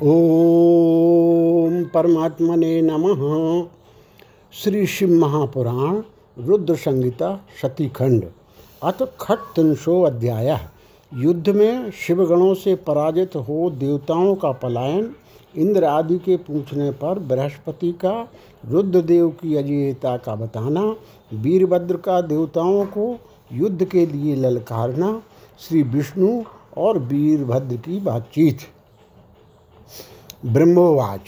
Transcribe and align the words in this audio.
ओम 0.00 1.84
परमात्मने 1.84 2.82
नमः। 2.82 3.68
श्री 4.52 4.86
शिव 4.86 5.10
महापुराण, 5.10 6.02
रुद्र 6.38 6.76
संहिता 6.76 7.44
सतीखंड 7.62 8.24
अत 8.82 9.16
खट 9.20 9.38
तिनशो 9.56 10.02
अध्याय। 10.02 10.58
युद्ध 11.14 11.48
में 11.48 11.90
शिवगणों 11.90 12.54
से 12.54 12.74
पराजित 12.74 13.36
हो 13.36 13.70
देवताओं 13.70 14.34
का 14.34 14.52
पलायन, 14.52 15.14
इंद्र 15.56 15.84
आदि 15.84 16.18
के 16.18 16.36
पूछने 16.36 16.90
पर 16.90 17.18
बृहस्पति 17.18 17.92
का, 17.92 18.28
रुद्रदेव 18.68 19.28
की 19.28 19.56
अजेयता 19.56 20.16
का 20.16 20.34
बताना, 20.34 20.96
वीरभद्र 21.34 21.96
का 21.96 22.20
देवताओं 22.20 22.84
को 22.84 23.18
युद्ध 23.52 23.84
के 23.84 24.06
लिए 24.06 24.36
ललकारना, 24.36 25.22
श्री 25.58 25.82
विष्णु 25.82 26.42
और 26.76 26.98
वीरभद्र 26.98 27.76
की 27.76 28.00
बातचीत। 28.00 28.58
ब्रह्मोवाच। 30.46 31.20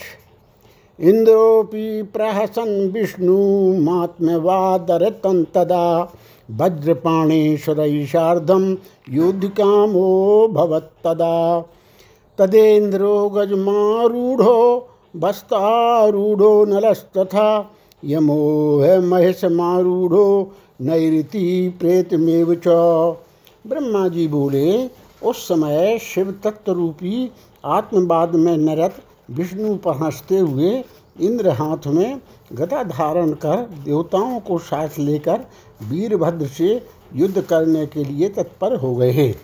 इन्द्रोऽपि 1.00 2.02
प्रहसन् 2.02 2.92
विष्णुमात्म्यवादरतं 2.92 5.44
तदा 5.44 6.12
वज्रपाणेश्वरैषार्धं 6.50 8.76
युद्धिकामो 9.10 10.48
भवत्तदा। 10.48 11.64
तदेन्द्रो 12.38 13.28
गजमारूढो 13.28 14.88
बस्तारूढो 15.16 16.64
नलस्तथा, 16.64 17.70
यमो 18.04 19.00
महेशमारूढो, 19.00 20.52
नैऋति 20.80 21.76
प्रेतमेव 21.80 22.54
च। 22.54 22.64
ब्रह्मा 23.66 24.08
जी 24.08 24.28
बोले, 24.28 24.90
उस 25.22 25.48
समय 25.48 25.98
शिव 25.98 26.34
तत्व 26.44 26.72
रूपी 26.72 27.30
आत्मवाद 27.64 28.34
में 28.34 28.56
नरत 28.56 29.02
विष्णु 29.30 29.76
पर 29.76 29.96
हँसते 29.96 30.38
हुए 30.38 30.84
इंद्र 31.20 31.50
हाथ 31.50 31.86
में 31.86 32.20
गदा 32.52 32.82
धारण 32.82 33.32
कर 33.32 33.56
देवताओं 33.56 34.40
को 34.40 34.58
साथ 34.58 34.98
लेकर 34.98 35.40
वीरभद्र 35.82 36.46
से 36.46 36.86
युद्ध 37.14 37.42
करने 37.42 37.86
के 37.86 38.04
लिए 38.04 38.28
तत्पर 38.28 38.76
हो 38.76 38.94
गए। 38.94 39.34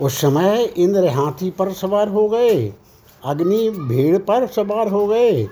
उस 0.00 0.20
समय 0.20 0.64
इंद्र 0.76 1.08
हाथी 1.08 1.50
पर 1.50 1.72
सवार 1.72 2.08
हो 2.08 2.28
गए, 2.28 2.74
अग्नि 3.24 3.70
भेड़ 3.70 4.18
पर 4.18 4.46
सवार 4.46 4.88
हो 4.88 5.06
गए, 5.06 5.42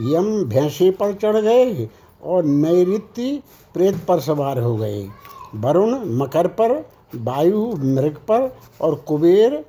यम 0.00 0.44
भैंसे 0.44 0.90
पर 0.90 1.14
चढ़ 1.14 1.36
गए 1.36 1.88
और 2.22 2.44
नैऋत्य 2.44 3.42
प्रेत 3.74 4.04
पर 4.08 4.20
सवार 4.20 4.58
हो 4.58 4.76
गए। 4.76 5.08
वरुण 5.54 5.98
मकर 6.04 6.46
पर, 6.46 6.86
वायु 7.14 7.66
मृग 7.76 8.16
पर 8.28 8.56
और 8.80 8.94
कुबेर 8.94 9.64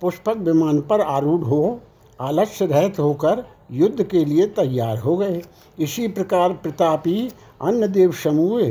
पुष्पक 0.00 0.36
विमान 0.38 0.80
पर 0.80 1.00
आरूढ़ 1.00 1.44
हो 1.44 1.80
आलस्य 2.20 2.66
रहित 2.66 2.98
होकर 2.98 3.44
युद्ध 3.72 4.02
के 4.02 4.24
लिए 4.24 4.46
तैयार 4.46 4.98
हो 4.98 5.16
गए। 5.16 5.42
इसी 5.78 6.06
प्रकार 6.08 6.52
प्रतापी 6.52 7.28
अन्य 7.62 7.88
देव 7.88 8.12
समूह 8.12 8.62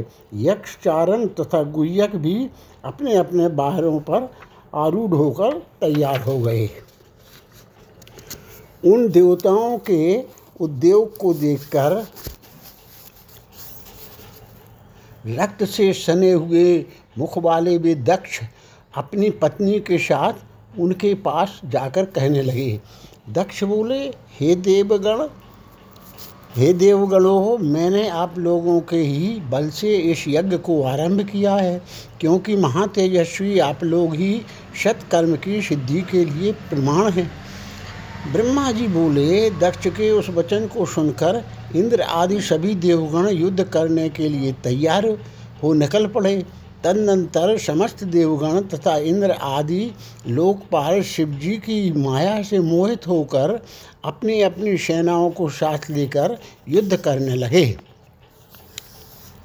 यक्ष 0.44 0.76
चारण 0.78 1.26
तथा 1.40 1.62
गुयक 1.72 2.16
भी 2.16 2.50
अपने 2.86 3.16
अपने 3.16 3.48
बाहरों 3.50 4.00
पर 4.00 4.30
आरूढ़ 4.76 5.14
होकर 5.14 5.58
तैयार 5.82 6.20
हो 6.22 6.38
गए। 6.40 6.68
उन 8.86 9.08
देवताओं 9.10 9.78
के 9.80 10.24
उद्योग 10.60 11.18
को 11.18 11.34
देखकर 11.34 12.06
रक्त 15.28 15.64
से 15.64 15.92
सने 15.94 16.32
हुए 16.32 16.86
मुख 17.18 17.38
वाले 17.38 17.78
वे 17.78 17.96
दक्ष 17.96 18.40
अपनी 18.94 19.30
पत्नी 19.30 19.80
के 19.80 19.98
साथ 19.98 20.34
उनके 20.80 21.14
पास 21.16 21.60
जाकर 21.66 22.06
कहने 22.06 22.42
लगे, 22.42 22.80
दक्ष 23.30 23.64
बोले, 23.64 24.00
हे 24.40 24.56
देवगण, 24.56 25.28
हे 26.56 26.72
देवगणों, 26.74 27.58
मैंने 27.58 28.08
आप 28.10 28.38
लोगों 28.38 28.80
के 28.82 28.98
ही 28.98 29.28
बल 29.50 29.70
से 29.70 29.96
इस 30.12 30.24
यज्ञ 30.28 30.58
को 30.58 30.82
आरंभ 30.84 31.22
किया 31.22 31.56
है, 31.56 31.82
क्योंकि 32.20 32.56
महातेजस्वी 32.56 33.60
आप 33.60 33.84
लोग 33.84 34.16
ही 34.16 34.42
सत्कर्म 34.84 35.36
की 35.36 35.62
सिद्धि 35.62 36.02
के 36.02 36.24
लिए 36.26 36.52
प्रमाण 36.52 37.10
हैं। 37.10 37.30
ब्रह्मा 38.34 38.72
जी 38.72 38.88
बोले, 38.88 39.50
दक्ष 39.50 39.88
के 39.88 40.10
उस 40.12 40.30
वचन 40.30 40.68
को 40.68 40.86
सुनकर 40.86 41.44
इंद्र 41.76 42.02
आदि 42.02 42.40
सभी 42.42 42.74
देवगण 42.76 43.28
युद्ध 43.30 43.64
करने 43.64 44.10
के 44.10 44.30
लिए 44.30 44.54
तैयार 44.64 45.06
हो, 45.64 45.74
निकल 45.74 46.08
पड़े। 46.08 46.44
तदनंतर 46.84 47.58
समस्त 47.58 48.04
देवगण 48.04 48.60
तथा 48.62 48.96
इंद्र 48.98 49.32
आदि 49.32 49.92
लोकपाल 50.28 51.02
शिवजी 51.02 51.56
की 51.58 51.92
माया 51.92 52.42
से 52.44 52.60
मोहित 52.60 53.08
होकर 53.08 53.60
अपनी 54.06 54.42
अपनी 54.42 54.78
सेनाओं 54.78 55.30
को 55.30 55.50
साथ 55.50 55.90
लेकर 55.90 56.38
युद्ध 56.70 56.96
करने 56.96 57.36
लगे। 57.36 57.78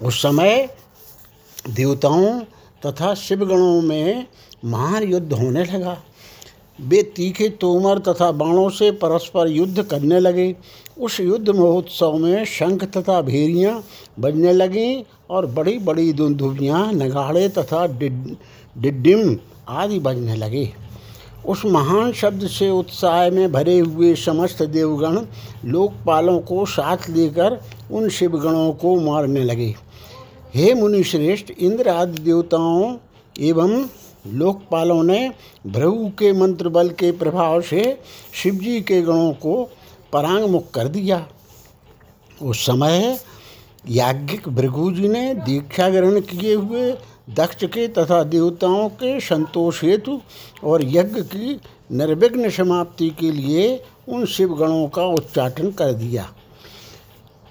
उस 0.03 0.23
समय 0.23 0.69
देवताओं 1.71 2.41
तथा 2.87 3.15
शिवगणों 3.15 3.81
में 3.83 4.27
महान 4.65 5.03
युद्ध 5.03 5.33
होने 5.33 5.65
लगा। 5.65 6.03
वे 6.79 7.03
तीखे 7.17 7.49
तोमर 7.61 7.99
तथा 7.99 8.31
बाणों 8.33 8.69
से 8.71 8.91
परस्पर 8.93 9.49
युद्ध 9.49 9.83
करने 9.83 10.21
लगे। 10.21 10.55
उस 10.99 11.19
युद्ध 11.21 11.49
महोत्सव 11.49 12.17
में 12.19 12.45
शंख 12.45 12.85
तथा 12.97 13.21
भेरियाँ 13.23 13.83
बजने 14.21 14.53
लगीं 14.53 15.03
और 15.31 15.47
बड़ी 15.47 15.79
बड़ी 15.79 16.13
दुंदुभियाँ, 16.13 16.93
नगाड़े 16.93 17.49
तथा 17.49 17.87
डिडिम 17.87 19.37
आदि 19.69 19.99
बजने 19.99 20.37
लगे। 20.37 20.69
उस 21.47 21.65
महान 21.65 22.13
शब्द 22.13 22.47
से 22.49 22.69
उत्साह 22.71 23.31
में 23.31 23.53
भरे 23.53 23.79
हुए 23.79 24.15
समस्त 24.15 24.63
देवगण 24.63 25.19
लोकपालों 25.65 26.39
को 26.41 26.65
साथ 26.67 27.09
लेकर 27.11 27.61
उन 27.91 28.09
शिवगणों 28.09 28.73
को 28.73 28.95
मारने 29.01 29.45
लगे। 29.45 29.75
हे 30.55 30.75
मुनिश्रेष्ठ, 30.75 31.51
इंद्र 31.51 31.89
आदि 31.89 32.23
देवताओं 32.23 32.97
एवं 33.37 33.85
लोकपालों 34.25 35.03
ने 35.03 35.29
भ्रभु 35.67 36.09
के 36.19 36.33
मंत्र 36.33 36.69
बल 36.69 36.89
के 36.91 37.11
प्रभाव 37.13 37.61
से 37.61 38.01
शिवजी 38.33 38.81
के 38.81 39.01
गणों 39.03 39.33
को 39.33 39.63
परांगमुख 40.13 40.71
कर 40.71 40.89
दिया। 40.89 41.27
उस 42.43 42.65
समय 42.67 43.19
याज्ञिक 43.91 44.49
भृगु 44.49 44.91
जी 44.93 45.09
ने 45.09 45.35
दीक्षा 45.35 45.89
ग्रहण 45.89 46.21
किए 46.21 46.55
हुए 46.55 46.93
दक्ष 47.31 47.65
के 47.65 47.89
तथा 47.89 48.23
देवताओं 48.23 48.89
के 48.89 49.19
संतोष 49.21 49.83
हेतु 49.85 50.21
और 50.65 50.83
यज्ञ 50.85 51.21
की 51.23 51.61
निर्विघ्न 51.93 52.51
समाप्ति 52.51 53.11
के 53.11 53.31
लिए 53.33 53.85
उन 54.09 54.25
शिव 54.27 54.55
गणों 54.55 54.89
का 54.89 55.05
उच्चाटन 55.05 55.71
कर 55.71 55.93
दिया। 55.93 56.29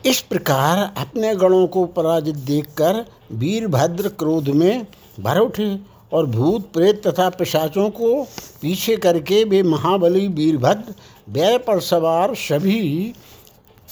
इस 0.05 0.21
प्रकार 0.21 0.93
अपने 0.97 1.35
गणों 1.35 1.65
को 1.67 1.85
पराजित 1.85 2.35
देखकर 2.35 3.05
वीरभद्र 3.31 4.09
क्रोध 4.09 4.49
में 4.49 4.85
भर 5.19 5.37
उठे। 5.37 5.90
और 6.13 6.25
भूत 6.25 6.71
प्रेत 6.73 7.07
तथा 7.07 7.29
पिशाचों 7.29 7.89
को 7.89 8.23
पीछे 8.61 8.97
करके 8.97 9.43
वे 9.43 9.63
महाबली 9.63 10.27
वीरभद्र 10.27 10.93
व्यय 11.29 11.57
पर 11.57 11.79
सवार 11.79 12.35
सभी 12.35 13.13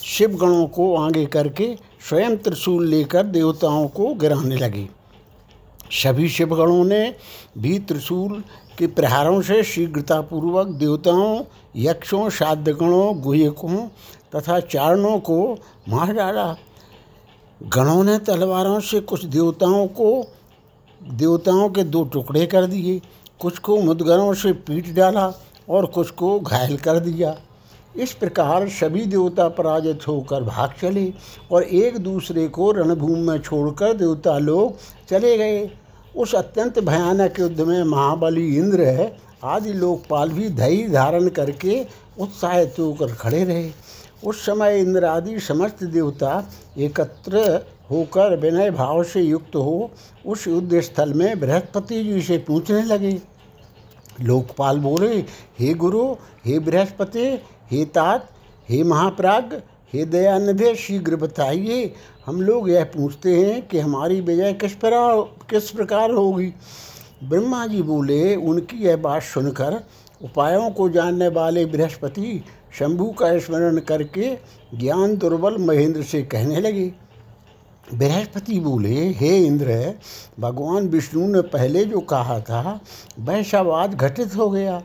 शिवगणों 0.04 0.66
को 0.68 0.96
आगे 0.96 1.26
करके 1.26 1.76
स्वयं 2.10 2.38
त्रिशूल 2.38 2.88
लेकर 2.88 3.24
देवताओं 3.24 3.88
को 3.88 4.14
गिराने 4.14 4.56
लगे। 4.56 4.88
सभी 5.92 6.30
शिवगणों 6.30 6.84
ने 6.84 7.16
भी 7.58 7.80
त्रिशूल 7.80 8.44
के 8.78 8.88
प्रहारों 8.88 9.42
से 9.42 9.64
शीघ्रतापूर्वक 9.64 10.68
देवताओं, 10.68 11.44
यक्षों 11.76 12.30
साध्यगणों 12.30 13.22
गुहकों 13.22 13.88
तथा 14.36 14.60
चारणों 14.60 15.20
को 15.20 15.58
मार 15.90 16.14
डाला 16.14 16.56
गणों 17.62 18.04
ने 18.04 18.18
तलवारों 18.20 18.80
से 18.80 19.00
कुछ 19.00 19.26
देवताओं 19.26 19.88
को 19.88 20.28
देवताओं 21.02 21.70
के 21.70 21.84
दो 21.84 22.04
टुकड़े 22.04 22.46
कर 22.46 22.66
दिए, 22.66 23.02
कुछ 23.40 23.58
को 23.58 23.78
मुदगरों 23.78 24.34
से 24.34 24.52
पीट 24.54 24.94
डाला 24.96 25.32
और 25.70 25.86
कुछ 25.86 26.10
को 26.12 26.40
घायल 26.40 26.78
कर 26.78 27.00
दिया। 27.00 27.36
इस 27.96 28.14
प्रकार 28.14 28.68
सभी 28.70 29.06
देवता 29.06 29.48
पराजित 29.50 30.08
होकर 30.08 30.44
भाग 30.44 30.74
चले 30.82 31.14
और 31.52 31.64
एक 31.64 31.98
दूसरे 31.98 32.48
को 32.48 32.72
रणभूमि 32.72 33.22
में 33.22 33.40
छोड़कर 33.40 33.94
देवता 33.94 34.38
लोग 34.38 34.76
चले 35.10 35.38
गए। 35.38 35.70
उस 36.16 36.36
अत्यंत 36.36 36.80
भयानक 36.80 37.40
युद्ध 37.40 37.62
में 37.62 37.84
महाबली 37.84 38.56
इंद्र 38.58 38.84
है 38.84 39.16
आदि 39.44 39.74
लोकपाल 39.74 40.30
भी 40.30 40.50
धैर्य 40.50 40.90
धारण 40.90 41.28
करके 41.30 41.86
उत्साहित 42.20 42.76
होकर 42.80 43.14
खड़े 43.14 43.44
रहे। 43.44 43.70
उस 44.24 44.46
समय 44.46 44.80
इंद्र 44.80 45.06
आदि 45.06 45.40
समस्त 45.40 45.84
देवता 45.84 46.44
एकत्र 46.78 47.66
होकर 47.92 48.36
विनय 48.36 48.72
भाव 48.72 49.04
से 49.04 49.22
युक्त 49.22 49.56
हो, 49.56 49.92
उस 50.26 50.48
युद्ध 50.48 50.80
स्थल 50.80 51.14
में 51.14 51.40
बृहस्पति 51.40 52.04
जी 52.04 52.22
से 52.22 52.38
पूछने 52.38 52.84
लगे, 52.84 53.22
लोकपाल 54.22 54.80
बोले, 54.80 55.18
हे 55.60 55.74
गुरु, 55.74 56.14
हे 56.46 56.60
बृहस्पति, 56.60 57.40
हे 57.72 57.86
तात, 57.86 58.30
हे 58.70 58.84
महाप्राग, 58.84 59.62
हे 59.94 60.06
दयानिधे 60.06 60.76
शीघ्र 60.76 61.16
बताइए, 61.16 61.94
हम 62.26 62.42
लोग 62.42 62.70
यह 62.70 62.84
पूछते 62.84 63.36
हैं 63.36 63.68
कि 63.68 63.80
हमारी 63.80 64.22
विजय 64.22 64.54
किस 64.54 64.74
प्रकार 64.74 65.22
किस 65.50 65.70
प्रकार 65.70 66.12
होगी? 66.12 66.54
ब्रह्मा 67.24 67.68
जी 67.68 67.82
बोले, 67.82 68.36
उनकी 68.36 68.78
यह 68.78 68.98
बात 68.98 69.24
सुनकर, 69.24 69.84
उपायों 70.24 70.70
को 70.72 70.90
जानने 70.90 71.28
वाले 71.28 71.66
बृहस्पति 71.66 72.44
शंभु 72.80 73.06
का 73.12 73.38
स्मरण 73.40 73.78
करके 73.80 74.36
ज्ञान 74.76 75.18
दुर्बल 75.18 75.58
महेंद्र 75.58 76.04
से 76.04 76.22
कहने 76.24 76.60
लगे। 76.60 76.92
बृहस्पति 77.94 78.60
बोले, 78.60 79.10
हे 79.10 79.46
इंद्र, 79.46 79.94
भगवान 80.40 80.88
विष्णु 80.88 81.28
ने 81.28 81.42
पहले 81.42 81.86
जो 81.86 82.00
कहा 82.00 82.40
था 82.40 82.82
वैसा 83.20 83.64
बात 83.64 83.90
घटित 83.90 84.36
हो 84.36 84.50
गया। 84.50 84.84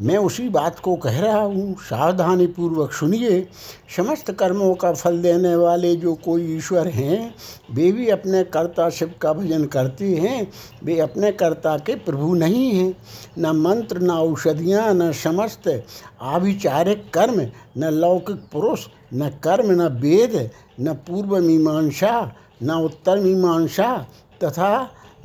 मैं 0.00 0.16
उसी 0.16 0.48
बात 0.48 0.78
को 0.78 0.96
कह 0.96 1.20
रहा 1.20 1.40
हूँ। 1.40 1.76
सावधानी 1.80 2.46
पूर्वक 2.46 2.92
सुनिए। 2.92 3.48
समस्त 3.96 4.32
कर्मों 4.32 4.74
का 4.74 4.92
फल 4.92 5.22
देने 5.22 5.56
वाले 5.56 5.96
जो 5.96 6.14
कोई 6.14 6.56
ईश्वर 6.56 6.88
हैं, 6.88 7.34
वे 7.72 7.92
भी 7.92 8.08
अपने 8.08 8.44
कर्ता 8.44 8.90
शिव 8.90 9.14
का 9.22 9.32
भजन 9.32 9.64
करते 9.64 10.14
हैं। 10.14 10.52
वे 10.84 11.00
अपने 11.00 11.32
कर्ता 11.32 11.78
के 11.78 11.94
प्रभु 11.94 12.34
नहीं 12.34 12.70
हैं। 12.70 12.94
न 13.38 13.46
मंत्र, 13.46 13.98
न 13.98 14.10
औषधियाँ, 14.10 14.94
न 14.94 15.12
समस्त 15.12 15.84
आभिचारिक 16.22 17.10
कर्म, 17.14 17.46
न 17.78 17.84
लौकिक 17.84 18.36
पुरुष, 18.52 18.86
न 19.14 19.28
कर्म, 19.28 19.82
न 19.82 19.88
वेद 19.88 20.50
न 20.82 20.92
पूर्व 21.06 21.36
मीमांसा 21.38 22.14
न 22.62 22.74
उत्तर 22.84 23.20
मीमांसा 23.20 23.96
तथा 24.44 24.72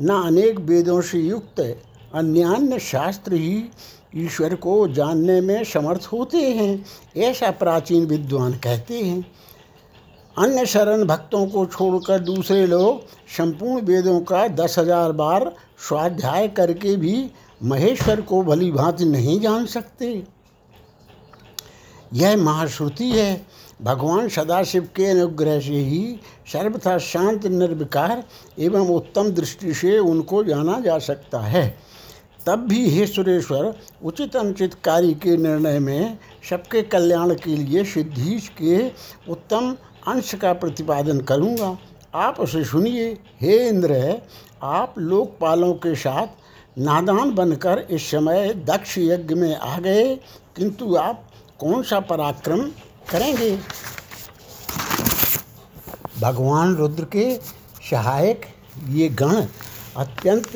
न 0.02 0.22
अनेक 0.26 0.60
वेदों 0.60 1.02
से 1.02 1.20
युक्त 1.20 1.60
अन्यान्य 2.16 2.80
शास्त्र 2.82 3.34
ही 3.34 3.64
ईश्वर 4.16 4.56
को 4.56 4.88
जानने 4.88 5.40
में 5.42 5.64
समर्थ 5.64 6.08
होते 6.12 6.38
हैं, 6.38 6.86
ऐसा 7.18 7.50
प्राचीन 7.54 8.06
विद्वान 8.06 8.54
कहते 8.54 9.02
हैं। 9.02 9.26
अन्य 10.36 10.66
शरण 10.66 11.04
भक्तों 11.06 11.46
को 11.48 11.66
छोड़कर 11.66 12.20
दूसरे 12.20 12.66
लोग 12.68 13.02
संपूर्ण 13.38 13.86
वेदों 13.86 14.20
का 14.22 14.48
दस 14.48 14.78
हज़ार 14.80 15.12
बार 15.14 15.52
स्वाध्याय 15.88 16.48
करके 16.48 16.96
भी 16.96 17.30
महेश्वर 17.62 18.22
को 18.22 18.42
भली 18.44 18.72
भांति 18.72 19.06
नहीं 19.06 19.40
जान 19.42 19.66
सकते। 19.66 20.24
यह 22.14 22.36
महाश्रुति 22.38 23.10
है 23.12 23.46
भगवान 23.80 24.28
सदाशिव 24.30 24.88
के 24.96 25.06
अनुग्रह 25.06 25.60
से 25.60 25.80
ही 25.80 26.20
सर्वथा 26.54 26.98
शांत, 26.98 27.46
निर्विकार 27.46 28.24
एवं 28.60 28.88
उत्तम 28.88 29.30
दृष्टि 29.30 29.74
से 29.74 29.98
उनको 30.00 30.44
जाना 30.44 30.80
जा 30.80 30.98
सकता 31.00 31.40
है। 31.40 31.68
तब 32.48 32.60
भी 32.60 32.90
हे 32.90 33.06
सुरेश्वर, 33.08 33.74
उचित 34.04 34.36
अनुचित 34.36 34.74
कार्य 34.84 35.14
के 35.14 35.36
निर्णय 35.38 35.80
में 35.80 36.18
सबके 36.50 36.82
कल्याण 36.82 37.34
के 37.34 37.56
लिए 37.56 37.84
सिद्धि 37.84 38.40
के 38.62 38.88
उत्तम 39.32 39.76
अंश 40.08 40.34
का 40.34 40.54
प्रतिपादन 40.54 41.20
करूँगा। 41.22 41.78
आप 42.16 42.40
उसे 42.40 42.64
सुनिए, 42.64 43.18
हे 43.42 43.68
इंद्र, 43.68 44.22
आप 44.64 44.96
लोकपालों 44.98 45.74
के 45.74 45.96
साथ 45.96 46.28
नादान 46.80 47.34
बनकर 47.36 47.86
इस 47.92 48.10
समय 48.12 48.54
दक्ष 48.66 48.98
यज्ञ 48.98 49.36
में 49.36 49.56
आ 49.56 49.78
गए, 49.80 50.16
किंतु 50.56 50.96
आप 50.96 51.24
कौन 51.60 51.84
सा 51.84 52.00
पराक्रम 52.00 52.70
करेंगे। 53.12 53.58
भगवान 56.22 56.76
रुद्र 56.76 57.04
के 57.06 57.34
सहायक 57.92 58.46
ये 58.90 59.08
गण 59.10 59.46
अत्यंत 59.98 60.52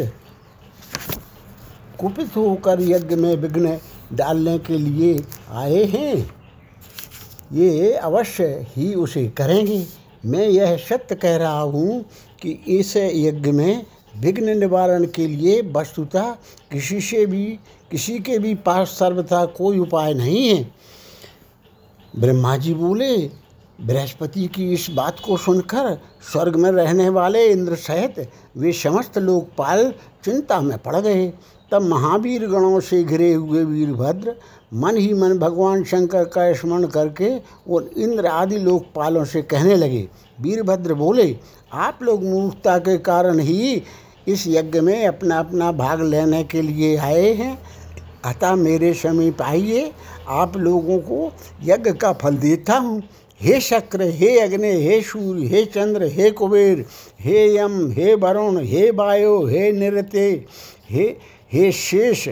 कुपित 1.99 2.35
होकर 2.35 2.81
यज्ञ 2.81 3.15
में 3.15 3.35
विघ्न 3.35 3.77
डालने 4.13 4.57
के 4.59 4.77
लिए 4.77 5.23
आए 5.51 5.83
हैं। 5.85 6.15
ये 7.53 7.93
अवश्य 7.93 8.45
ही 8.69 8.93
उसे 8.95 9.25
करेंगे। 9.27 9.85
मैं 10.25 10.47
यह 10.47 10.75
सत्य 10.79 11.15
कह 11.15 11.35
रहा 11.37 11.59
हूँ 11.59 12.03
कि 12.41 12.51
इस 12.69 12.95
यज्ञ 12.97 13.51
में 13.51 13.85
विघ्न 14.17 14.57
निवारण 14.57 15.05
के 15.05 15.27
लिए 15.27 15.61
वस्तुतः 15.71 16.31
किसी 16.71 17.01
से 17.01 17.25
भी, 17.25 17.45
किसी 17.91 18.19
के 18.19 18.37
भी 18.39 18.53
पास 18.55 18.87
सर्वथा 18.89 19.45
कोई 19.45 19.79
उपाय 19.79 20.13
नहीं 20.13 20.47
है। 20.49 20.63
ब्रह्मा 22.13 22.55
जी 22.57 22.73
बोले, 22.73 23.17
बृहस्पति 23.79 24.45
की 24.47 24.71
इस 24.73 24.87
बात 24.89 25.19
को 25.25 25.37
सुनकर 25.37 25.97
स्वर्ग 26.31 26.55
में 26.55 26.71
रहने 26.71 27.07
वाले 27.09 27.45
इंद्र 27.47 27.75
सहित 27.75 28.29
वे 28.57 28.71
समस्त 28.71 29.17
लोकपाल 29.17 29.93
चिंता 30.23 30.59
में 30.61 30.77
पड़ 30.77 30.95
गए। 30.95 31.27
तब 31.71 31.81
महावीर 31.81 32.47
गणों 32.47 32.79
से 32.79 33.03
घिरे 33.03 33.33
हुए 33.33 33.63
वीरभद्र 33.63 34.35
मन 34.73 34.97
ही 34.97 35.13
मन 35.13 35.37
भगवान 35.39 35.83
शंकर 35.83 36.23
का 36.25 36.51
स्मरण 36.53 36.85
करके 36.87 37.29
और 37.73 37.89
इंद्र 37.97 38.25
आदि 38.25 38.57
लोकपालों 38.57 39.25
से 39.25 39.41
कहने 39.41 39.75
लगे। 39.75 40.07
वीरभद्र 40.41 40.93
बोले, 40.93 41.35
आप 41.73 41.99
लोग 42.03 42.23
मूर्खता 42.23 42.77
के 42.77 42.97
कारण 42.97 43.39
ही 43.39 43.81
इस 44.27 44.47
यज्ञ 44.47 44.79
में 44.79 45.07
अपना 45.07 45.39
अपना 45.39 45.71
भाग 45.71 46.01
लेने 46.01 46.43
के 46.43 46.61
लिए 46.61 46.95
आए 46.97 47.33
हैं। 47.33 47.57
अतः 48.25 48.55
मेरे 48.55 48.93
समीप 48.93 49.41
आइए। 49.41 49.91
आप 50.27 50.57
लोगों 50.57 50.97
को 50.99 51.31
यज्ञ 51.63 51.91
का 51.91 52.13
फल 52.13 52.37
देता 52.37 52.77
हूँ। 52.77 53.01
हे 53.41 53.59
शक्र, 53.59 54.01
हे 54.01 54.39
अग्नि, 54.39 54.71
हे 54.83 55.01
सूर्य, 55.01 55.45
हे 55.47 55.65
चंद्र, 55.65 56.03
हे 56.05 56.31
कुबेर, 56.31 56.85
हे 57.19 57.55
यम, 57.57 57.91
हे 57.91 58.15
वरुण, 58.15 58.59
हे 58.63 58.89
वायु, 58.91 59.45
हे 59.47 59.71
निरते, 59.71 60.45
हे 60.89 61.17
हे 61.53 61.71
शेष, 61.71 62.27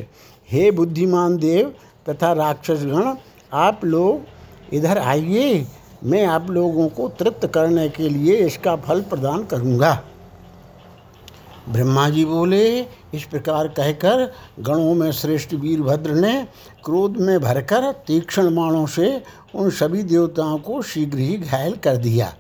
हे 0.52 0.70
बुद्धिमान 0.72 1.38
देव 1.38 1.74
तथा 2.10 2.34
राक्षसगण, 2.34 3.16
आप 3.54 3.86
लोग 3.86 4.74
इधर 4.74 4.98
आइए। 4.98 5.66
मैं 6.04 6.26
आप 6.26 6.50
लोगों 6.50 6.88
को 6.90 7.08
तृप्त 7.10 7.48
करने 7.48 7.90
के 7.90 8.10
लिए 8.10 8.36
इसका 8.36 8.76
फल 8.76 9.02
प्रदान 9.02 9.44
करूँगा। 9.44 10.04
ब्रह्मा 11.70 12.10
जी 12.10 12.26
बोले 12.26 12.82
इस 13.14 13.24
प्रकार 13.24 13.68
कहकर 13.68 14.32
गणों 14.60 14.94
में 14.96 15.12
श्रेष्ठ 15.12 15.54
वीरभद्र 15.54 16.12
ने 16.12 16.34
क्रोध 16.86 17.18
में 17.18 17.40
भरकर 17.42 17.92
तीक्ष्ण 18.08 18.56
बाणों 18.56 18.86
से 18.86 19.22
उन 19.56 19.70
सभी 19.70 20.04
देवताओं 20.04 20.58
को 20.58 20.82
शीघ्र 20.82 21.18
ही 21.18 21.38
घायल 21.38 21.76
कर 21.76 21.98
दिया। 21.98 22.34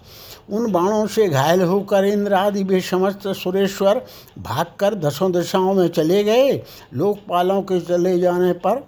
उन 0.49 0.71
बाणों 0.71 1.05
से 1.07 1.27
घायल 1.27 1.61
होकर 1.61 2.05
इंद्र 2.05 2.33
आदि 2.33 2.63
भी 2.63 2.81
समस्त 2.81 3.27
सुरेश्वर 3.27 4.01
भागकर 4.39 4.95
दसों 4.95 5.31
दिशाओं 5.31 5.73
में 5.73 5.87
चले 5.87 6.23
गए। 6.23 6.51
लोकपालों 6.93 7.61
के 7.61 7.79
चले 7.79 8.19
जाने 8.19 8.53
पर 8.53 8.85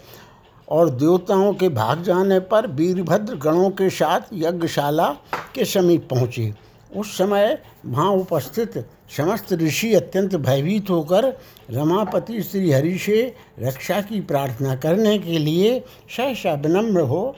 और 0.68 0.90
देवताओं 0.90 1.54
के 1.54 1.70
भाग 1.70 2.04
जाने 2.04 2.40
पर 2.40 2.68
वीरभद्र 2.68 3.36
गणों 3.36 3.70
के 3.70 3.90
साथ 3.90 4.34
यज्ञशाला 4.34 5.10
के 5.56 5.66
समीप 5.66 6.08
पहुँचे। 6.10 6.54
उस 6.96 7.18
समय 7.18 7.62
वहाँ 7.86 8.12
उपस्थित 8.12 8.90
समस्त 9.18 9.54
ऋषि 9.54 9.94
अत्यंत 9.94 10.36
भयभीत 10.36 10.90
होकर 10.90 11.40
रमापति 11.72 12.42
श्री 12.42 12.72
हरि 12.72 12.98
से 12.98 13.36
रक्षा 13.60 14.02
की 14.02 14.22
प्रार्थना 14.22 14.76
करने 14.76 15.18
के 15.18 15.38
लिए 15.38 15.80
सहसा 16.18 16.54
विनम्र 16.54 17.02
हो 17.02 17.36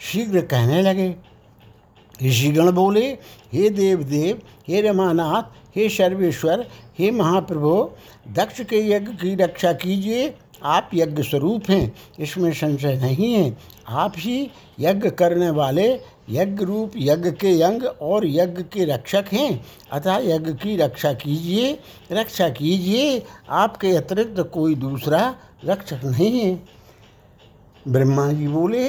शीघ्र 0.00 0.40
कहने 0.40 0.82
लगे। 0.82 1.14
ऋषिगण 2.22 2.70
बोले, 2.70 3.06
हे 3.52 3.70
देव 3.70 4.02
देव 4.02 4.40
हे 4.68 4.80
रमानाथ, 4.80 5.42
हे 5.76 5.88
सर्वेश्वर, 5.88 6.66
हे 6.98 7.10
महाप्रभु, 7.10 7.90
दक्ष 8.28 8.60
के 8.60 8.90
यज्ञ 8.90 9.12
की 9.12 9.34
रक्षा 9.34 9.72
कीजिए। 9.72 10.34
आप 10.62 10.90
यज्ञ 10.94 11.22
स्वरूप 11.22 11.70
हैं, 11.70 11.92
इसमें 12.18 12.52
संशय 12.52 12.94
नहीं 12.94 13.32
है। 13.34 13.58
आप 13.88 14.12
ही 14.16 14.50
यज्ञ 14.80 15.10
करने 15.10 15.50
वाले 15.50 16.00
यज्ञ 16.30 16.64
रूप 16.64 16.92
यज्ञ 16.96 17.30
के 17.30 17.62
अंग 17.62 17.82
और 17.82 18.26
यज्ञ 18.26 18.62
के 18.62 18.84
रक्षक 18.84 19.24
हैं। 19.32 19.64
अतः 19.92 20.16
यज्ञ 20.16 20.52
की 20.52 20.76
रक्षा 20.76 21.12
कीजिए 21.12 21.78
रक्षा 22.12 22.48
कीजिए। 22.48 23.22
आपके 23.48 23.96
अतिरिक्त 23.96 24.40
कोई 24.40 24.74
दूसरा 24.74 25.34
रक्षक 25.64 26.00
नहीं 26.04 26.40
है। 26.40 26.62
ब्रह्मा 27.88 28.32
जी 28.32 28.48
बोले, 28.48 28.88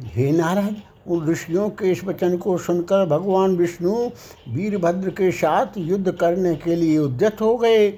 हे 0.00 0.32
नारद, 0.32 0.76
उन 1.08 1.28
ऋषियों 1.28 1.68
के 1.70 1.90
इस 1.90 2.04
वचन 2.04 2.36
को 2.36 2.58
सुनकर 2.58 3.06
भगवान 3.06 3.56
विष्णु 3.56 4.10
वीरभद्र 4.48 5.10
के 5.10 5.30
साथ 5.30 5.66
युद्ध 5.78 6.12
करने 6.12 6.54
के 6.54 6.76
लिए 6.76 6.98
उद्यत 6.98 7.40
हो 7.40 7.56
गए। 7.56 7.90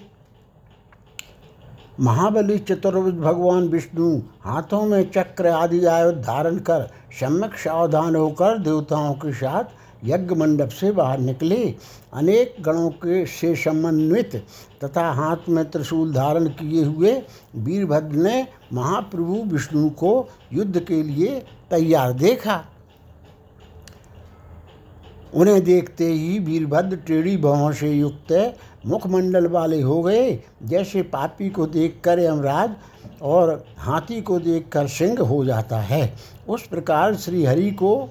महाबली 2.01 2.59
चतुर्भुज 2.59 3.15
भगवान 3.15 3.69
विष्णु 3.69 4.17
हाथों 4.43 4.81
में 4.87 5.11
चक्र 5.11 5.49
आदि 5.49 5.85
आयुध 5.87 6.15
धारण 6.23 6.59
कर 6.59 6.89
सम्यक 7.21 7.55
सावधान 7.55 8.17
होकर 8.17 8.59
देवताओं 8.59 9.15
के 9.15 9.33
साथ 9.33 9.65
यज्ञ 10.05 10.35
मंडप 10.35 10.69
से 10.71 10.91
बाहर 10.93 11.19
निकले। 11.19 11.63
अनेक 12.13 12.57
गणों 12.61 12.91
के 12.99 13.25
से 13.27 13.55
समन्वित 13.57 14.35
तथा 14.85 15.07
हाथ 15.13 15.49
में 15.49 15.65
त्रिशूल 15.71 16.13
धारण 16.13 16.49
किए 16.51 16.85
हुए 16.85 17.13
वीरभद्र 17.57 18.17
ने 18.17 18.47
महाप्रभु 18.73 19.43
विष्णु 19.47 19.89
को 19.91 20.29
युद्ध 20.53 20.81
के 20.81 21.03
लिए 21.03 21.41
तैयार 21.71 22.13
देखा। 22.13 22.63
उन्हें 25.35 25.63
देखते 25.65 26.07
ही 26.07 26.39
वीरभद्र 26.39 26.97
टेढ़ी 26.97 27.37
भावों 27.37 27.73
से 27.73 27.93
युक्त 27.93 28.33
मुखमंडल 28.87 29.47
वाले 29.47 29.81
हो 29.81 30.03
गए। 30.03 30.39
जैसे 30.63 31.03
पापी 31.05 31.49
को 31.51 31.67
देखकर 31.67 32.19
यमराज 32.19 32.71
और 33.23 33.65
हाथी 33.79 34.21
को 34.23 34.39
देखकर 34.41 34.87
सिंह 34.89 35.21
हो 35.21 35.45
जाता 35.45 35.79
है। 35.83 36.13
उस 36.49 36.67
प्रकार 36.67 37.15
श्री 37.17 37.45
हरि 37.45 37.71
को 37.73 38.09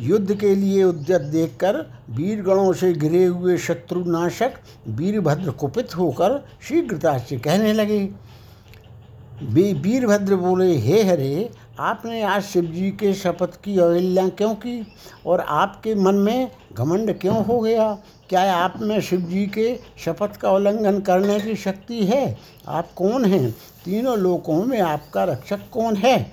युद्ध 0.00 0.34
के 0.34 0.54
लिए 0.54 0.82
उद्यत 0.84 1.20
देखकर 1.22 1.76
वीरगणों 2.10 2.72
से 2.72 2.92
घिरे 2.92 3.24
हुए 3.24 3.56
शत्रुनाशक 3.58 4.54
वीरभद्र 4.88 5.50
कुपित 5.52 5.96
होकर 5.96 6.38
शीघ्रता 6.68 7.16
से 7.18 7.38
कहने 7.38 7.72
लगे 7.72 7.98
वीरभद्र 9.42 10.36
बोले, 10.36 10.74
हे 10.76 11.02
हरे 11.02 11.50
आपने 11.80 12.22
आज 12.22 12.42
शिव 12.42 12.64
जी 12.64 12.90
के 12.90 13.14
शपथ 13.14 13.64
की 13.64 13.78
अवहेलना 13.78 14.28
क्यों 14.28 14.54
की? 14.54 14.86
और 15.26 15.40
आपके 15.40 15.94
मन 15.94 16.14
में 16.14 16.50
घमंड 16.72 17.20
क्यों 17.20 17.44
हो 17.44 17.60
गया? 17.60 17.98
क्या 18.28 18.54
आप 18.54 18.74
में 18.80 19.00
शिव 19.00 19.20
जी 19.20 19.46
के 19.46 19.80
शपथ 20.04 20.36
का 20.36 20.50
उल्लंघन 20.50 21.00
करने 21.00 21.40
की 21.40 21.56
शक्ति 21.56 22.04
है? 22.04 22.38
आप 22.68 22.92
कौन 22.96 23.24
हैं? 23.24 23.50
तीनों 23.84 24.18
लोकों 24.18 24.64
में 24.64 24.80
आपका 24.80 25.24
रक्षक 25.24 25.60
कौन 25.72 25.96
है? 25.96 26.32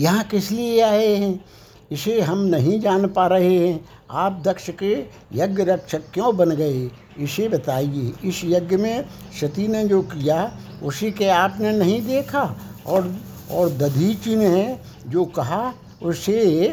यहाँ 0.00 0.24
किस 0.24 0.50
लिए 0.50 0.80
आए 0.80 1.14
हैं? 1.14 1.44
इसे 1.92 2.20
हम 2.20 2.38
नहीं 2.38 2.80
जान 2.80 3.08
पा 3.08 3.26
रहे 3.26 3.68
हैं। 3.68 3.84
आप 4.10 4.42
दक्ष 4.44 4.70
के 4.70 5.04
यज्ञ 5.32 5.62
रक्षक 5.62 6.02
क्यों 6.14 6.36
बन 6.36 6.50
गए? 6.50 6.90
इसे 7.18 7.48
बताइए। 7.48 8.12
इस 8.24 8.42
यज्ञ 8.44 8.76
में 8.76 9.04
सती 9.40 9.68
ने 9.68 9.84
जो 9.88 10.02
किया, 10.02 10.58
उसी 10.82 11.10
के 11.10 11.28
आपने 11.28 11.72
नहीं 11.72 12.06
देखा? 12.06 12.56
और 12.86 13.16
और 13.50 13.68
दधीची 13.68 14.36
ने 14.36 14.78
जो 15.06 15.24
कहा, 15.24 15.74
उसे 16.02 16.68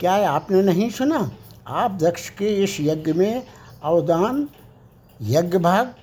क्या 0.00 0.30
आपने 0.30 0.62
नहीं 0.62 0.90
सुना? 0.90 1.32
आप 1.66 1.98
दक्ष 2.02 2.28
के 2.30 2.64
इस 2.64 2.76
यज्ञ 2.80 3.12
में 3.12 3.42
अवदान 3.82 4.48
यज्ञ 5.22 5.58
भाग 5.58 5.94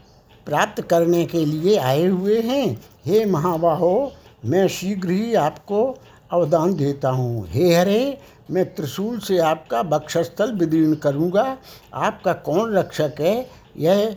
प्राप्त 0.46 0.82
करने 0.82 1.26
के 1.26 1.46
लिए 1.46 1.78
आए 1.78 2.06
हुए 2.06 2.42
हैं। 2.42 2.82
हे 3.06 3.26
महाबाहो, 3.26 4.14
मैं 4.46 4.68
शीघ्र 4.68 5.10
ही 5.10 5.36
आपको 5.36 5.98
अवदान 6.32 6.76
देता 6.76 7.10
हूँ। 7.10 7.48
हे 7.50 7.76
हरे, 7.76 8.18
मैं 8.52 8.76
त्रिशूल 8.76 9.20
से 9.20 9.38
आपका 9.38 9.84
बक्षस्थल 9.84 10.52
विदीर्ण 10.52 10.96
करूँगा। 10.96 11.58
आपका 11.94 12.34
कौन 12.34 12.74
रक्षक 12.74 13.14
है? 13.20 13.50
यह, 13.78 14.16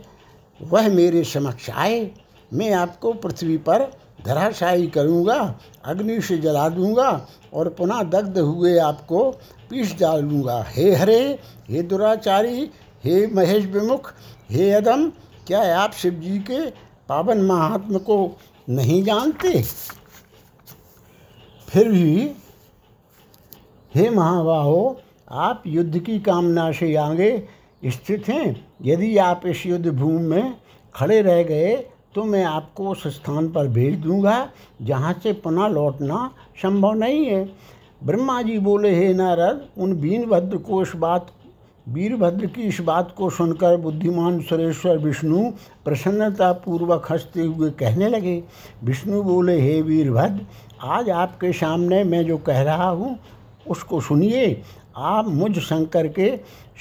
वह 0.62 0.88
मेरे 0.88 1.24
समक्ष 1.24 1.70
आए। 1.70 2.10
मैं 2.52 2.72
आपको 2.72 3.12
पृथ्वी 3.12 3.56
पर 3.56 3.92
धराशायी 4.28 4.86
करूँगा, 4.86 5.58
अग्नि 5.84 6.20
से 6.20 6.38
जला 6.38 6.68
दूँगा 6.68 7.26
और 7.54 7.68
पुनः 7.68 8.02
दग्ध 8.02 8.38
हुए 8.38 8.78
आपको 8.78 9.30
पीस 9.70 9.94
डालूँगा 9.98 10.64
हे 10.68 10.94
हरे, 10.94 11.20
हे 11.68 11.82
दुराचारी, 11.82 12.70
हे 13.04 13.26
महेश 13.26 13.64
विमुख, 13.64 14.12
हे 14.50 14.70
अदम, 14.72 15.08
क्या 15.46 15.60
आप 15.78 15.92
शिव 15.92 16.14
जी 16.14 16.38
के 16.40 16.60
पावन 17.08 17.40
महात्म 17.40 17.98
को 17.98 18.36
नहीं 18.68 19.02
जानते? 19.02 19.62
फिर 21.68 21.88
भी, 21.88 22.32
हे 23.94 24.08
महाबाहो, 24.10 25.00
आप 25.30 25.62
युद्ध 25.66 25.98
की 25.98 26.18
कामना 26.18 26.70
से 26.72 26.94
आगे 26.96 27.30
स्थित 27.84 28.28
हैं। 28.28 28.66
यदि 28.84 29.16
आप 29.18 29.42
इस 29.46 29.66
युद्ध 29.66 29.86
भूमि 29.86 30.22
में 30.22 30.54
खड़े 30.94 31.20
रह 31.22 31.42
गए 31.42 31.76
तो 32.18 32.24
मैं 32.24 32.44
आपको 32.44 32.88
उस 32.90 33.06
स्थान 33.06 33.48
पर 33.48 33.66
भेज 33.68 33.94
दूँगा, 33.94 34.50
जहाँ 34.82 35.12
से 35.22 35.32
पुनः 35.32 35.68
लौटना 35.68 36.30
संभव 36.62 36.92
नहीं 36.92 37.26
है। 37.26 37.44
ब्रह्मा 38.04 38.42
जी 38.42 38.58
बोले, 38.58 38.94
हे 38.94 39.14
नारद, 39.14 39.68
उन 39.78 39.92
वीरभद्र 39.92 40.56
को 40.56 40.82
इस 40.82 40.92
बात, 40.96 41.26
वीरभद्र 41.88 42.46
की 42.46 42.62
इस 42.62 42.80
बात 42.80 43.14
को 43.18 43.30
सुनकर 43.30 43.76
बुद्धिमान 43.76 44.40
सुरेश्वर 44.40 44.98
विष्णु 44.98 45.50
प्रसन्नता 45.84 46.52
पूर्वक 46.52 47.06
हँसते 47.10 47.40
हुए 47.40 47.70
कहने 47.70 48.08
लगे। 48.08 48.42
विष्णु 48.84 49.22
बोले, 49.22 49.60
हे 49.60 49.82
वीरभद्र, 49.82 50.46
आज 50.82 51.10
आपके 51.10 51.52
सामने 51.52 52.04
मैं 52.04 52.26
जो 52.26 52.38
कह 52.38 52.62
रहा 52.62 52.88
हूँ, 52.88 53.18
उसको 53.68 54.00
सुनिए। 54.00 54.62
आप 54.96 55.28
मुझ 55.28 55.58
शंकर 55.58 56.08
के 56.08 56.36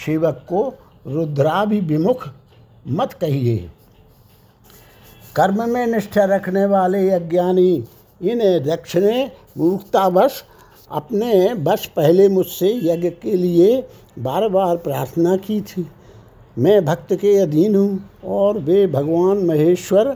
सेवक 0.06 0.46
को 0.50 0.74
रुद्राभिविमुख 1.08 2.30
मत 2.88 3.14
कहिए। 3.14 3.70
कर्म 5.38 5.70
में 5.70 5.86
निष्ठा 5.88 6.24
रखने 6.26 6.66
वाले 6.66 7.10
अज्ञानी 7.10 7.72
इन 8.22 8.40
दक्ष 8.66 8.96
ने 8.96 9.32
मूर्खतावश 9.58 10.44
अपने 10.92 11.54
बस 11.56 11.86
पहले 11.96 12.28
मुझसे 12.30 12.70
यज्ञ 12.84 13.10
के 13.22 13.36
लिए 13.36 13.84
बार 14.20 14.48
बार 14.50 14.78
प्रार्थना 14.78 15.36
की 15.38 15.60
थी। 15.62 15.86
मैं 16.58 16.84
भक्त 16.86 17.14
के 17.14 17.36
अधीन 17.38 17.76
हूँ 17.76 18.10
और 18.26 18.58
वे 18.58 18.86
भगवान 18.88 19.46
महेश्वर 19.46 20.16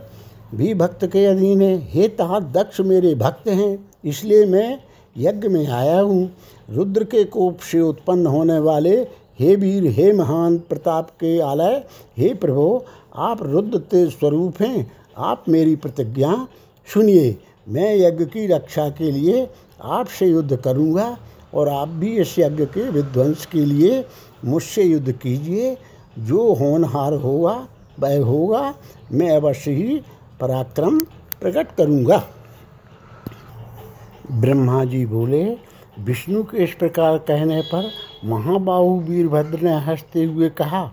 भी 0.56 0.74
भक्त 0.74 1.06
के 1.06 1.25
अधीन 1.25 1.62
हैं। 1.62 1.78
हे 1.90 2.08
तात, 2.08 2.44
दक्ष 2.44 2.80
मेरे 2.82 3.13
भक्त 3.16 3.48
हैं, 3.48 3.90
इसलिए 4.06 4.46
मैं 4.46 4.80
यज्ञ 5.16 5.48
में 5.48 5.68
आया 5.68 6.00
हूँ। 6.00 6.32
रुद्र 6.70 7.04
के 7.04 7.24
कोप 7.25 7.60
से 7.62 7.82
उत्पन्न 7.82 8.25
होने 8.28 8.58
वाले 8.60 8.96
हे 9.40 9.56
वीर, 9.56 9.86
हे 9.90 10.12
महान 10.13 10.58
प्रताप 10.60 11.10
के 11.12 11.40
आलय, 11.42 11.84
हे 12.18 12.34
प्रभु, 12.34 12.82
आप 13.16 13.44
रुद्र 13.44 13.78
तेज 13.92 14.10
स्वरूप 14.10 14.62
हैं 14.62 14.92
आप 15.22 15.46
मेरी 15.50 15.75
प्रतिज्ञा 15.75 16.48
सुनिए। 16.94 17.38
मैं 17.70 17.96
यज्ञ 17.96 18.25
की 18.25 18.48
रक्षा 18.48 18.90
के 18.90 19.12
लिए 19.12 19.50
आपसे 19.84 20.28
युद्ध 20.28 20.56
करूँगा 20.56 21.18
और 21.54 21.70
आप 21.70 21.88
भी 21.88 22.18
इस 22.18 22.40
यज्ञ 22.40 22.66
के 22.66 22.90
विध्वंस 22.90 23.46
के 23.46 23.66
लिए 23.66 24.06
मुझसे 24.46 24.84
युद्ध 24.84 25.12
कीजिए। 25.12 25.78
जो 26.20 26.54
होनहार 26.54 27.13
होगा, 27.13 27.68
वह 28.00 28.24
होगा। 28.24 28.75
मैं 29.12 29.30
अवश्य 29.36 29.72
ही 29.72 30.01
पराक्रम 30.40 31.00
प्रकट 31.42 31.75
करूँगा। 31.75 32.24
ब्रह्मा 34.32 34.86
जी 34.86 35.06
बोले, 35.06 35.58
विष्णु 36.00 36.44
के 36.44 36.63
इस 36.63 36.74
प्रकार 36.74 37.18
कहने 37.18 37.62
पर 37.62 37.92
महाबाहु 38.25 39.00
वीरभद्र 39.00 39.60
ने 39.60 39.74
हँसते 39.74 40.24
हुए 40.24 40.50
कहा, 40.50 40.92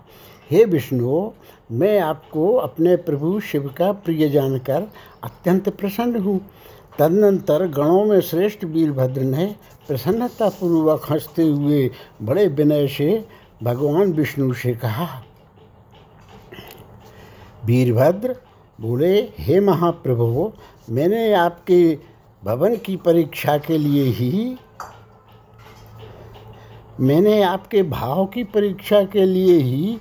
हे 0.51 0.65
विष्णु 0.65 1.31
मैं 1.69 1.99
आपको 1.99 2.53
अपने 2.55 2.95
प्रभु 2.95 3.39
शिव 3.39 3.67
का 3.77 3.91
प्रिय 3.91 4.29
जानकर 4.29 4.87
अत्यंत 5.23 5.69
प्रसन्न 5.69 6.19
हूँ। 6.19 6.39
तदनंतर 6.99 7.67
गणों 7.67 8.05
में 8.05 8.19
श्रेष्ठ 8.21 8.63
वीरभद्र 8.63 9.21
ने 9.21 9.45
प्रसन्नतापूर्वक 9.87 11.05
हँसते 11.09 11.43
हुए 11.43 11.89
बड़े 12.21 12.47
विनय 12.47 12.87
से 12.87 13.25
भगवान 13.63 14.11
विष्णु 14.13 14.53
से 14.53 14.73
कहा, 14.73 15.07
वीरभद्र, 17.65 18.35
बोले, 18.79 19.13
हे 19.39 19.59
महाप्रभु, 19.59 20.51
मैंने 20.89 21.33
आपके 21.33 21.97
भवन 22.43 22.75
की 22.75 22.95
परीक्षा 22.97 23.57
के 23.57 23.77
लिए 23.77 24.03
ही, 24.03 24.57
मैंने 26.99 27.41
आपके 27.41 27.83
भाव 27.83 28.25
की 28.25 28.43
परीक्षा 28.43 29.03
के 29.03 29.25
लिए 29.25 29.57
ही 29.57 29.97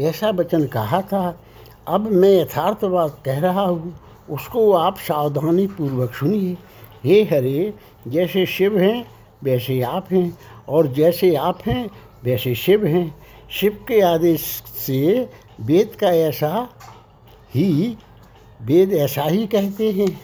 ऐसा 0.00 0.30
वचन 0.30 0.66
कहा 0.66 1.00
था, 1.02 1.40
अब 1.88 2.10
मैं 2.10 2.40
यथार्थ 2.40 2.84
बात 2.84 3.22
कह 3.24 3.38
रहा 3.38 3.62
हूँ, 3.62 3.94
उसको 4.30 4.72
आप 4.72 4.98
सावधानी 4.98 5.66
पूर्वक 5.66 6.14
सुनिए। 6.14 6.56
हे 7.04 7.22
हरे, 7.22 7.74
जैसे 8.08 8.46
शिव 8.46 8.78
हैं, 8.78 9.06
वैसे 9.44 9.80
आप 9.82 10.12
हैं, 10.12 10.38
और 10.68 10.86
जैसे 10.86 11.34
आप 11.34 11.58
हैं, 11.66 11.90
वैसे 12.24 12.54
शिव 12.54 12.86
हैं। 12.86 13.14
शिव 13.50 13.84
के 13.88 14.00
आदेश 14.00 14.40
से 14.86 15.28
वेद 15.60 15.96
का 16.00 16.08
ऐसा 16.08 16.68
ही, 17.54 17.96
वेद 18.62 18.92
ऐसा 18.92 19.22
ही 19.22 19.46
कहते 19.46 19.90
हैं। 19.90 20.20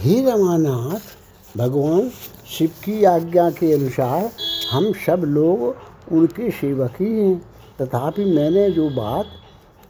हे 0.00 0.20
रमानाथ, 0.20 1.00
भगवान, 1.58 2.10
शिव 2.46 2.70
की 2.84 3.04
आज्ञा 3.04 3.50
के 3.50 3.72
अनुसार 3.72 4.30
हम 4.70 4.92
सब 5.06 5.22
लोग 5.24 5.76
उनके 6.12 6.50
सेवक 6.50 6.94
ही 7.00 7.20
हैं। 7.20 7.55
तथापि 7.80 8.24
मैंने 8.24 8.70
जो 8.70 8.90
बात 8.90 9.26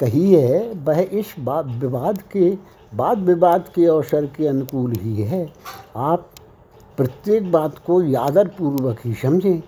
कही 0.00 0.34
है, 0.34 0.72
वह 0.72 1.00
इस 1.00 1.34
बात 1.38 1.66
विवाद 1.66 2.22
के 2.22 2.50
वाद 2.94 3.18
विवाद 3.18 3.64
के 3.74 3.86
अवसर 3.86 4.26
के 4.26 4.46
अनुकूल 4.46 4.92
ही 4.92 5.22
है। 5.22 5.52
आप 5.96 6.30
प्रत्येक 6.96 7.52
बात 7.52 7.78
को 7.78 8.02
यादर 8.02 8.48
पूर्वक 8.48 8.98
ही 9.04 9.14
समझें। 9.14 9.62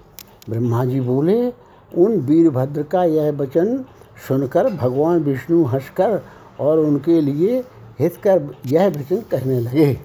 ब्रह्मा 0.50 0.84
जी 0.84 1.00
बोले, 1.00 1.48
उन 1.96 2.16
वीरभद्र 2.16 2.82
का 2.82 3.04
यह 3.04 3.30
वचन 3.32 3.84
सुनकर 4.28 4.72
भगवान 4.74 5.20
विष्णु 5.20 5.64
हंसकर 5.64 6.20
और 6.60 6.78
उनके 6.78 7.20
लिए 7.20 7.64
हित 8.00 8.16
कर 8.16 8.54
यह 8.66 8.88
वचन 8.88 9.20
कहने 9.20 9.60
लगे। 9.60 9.98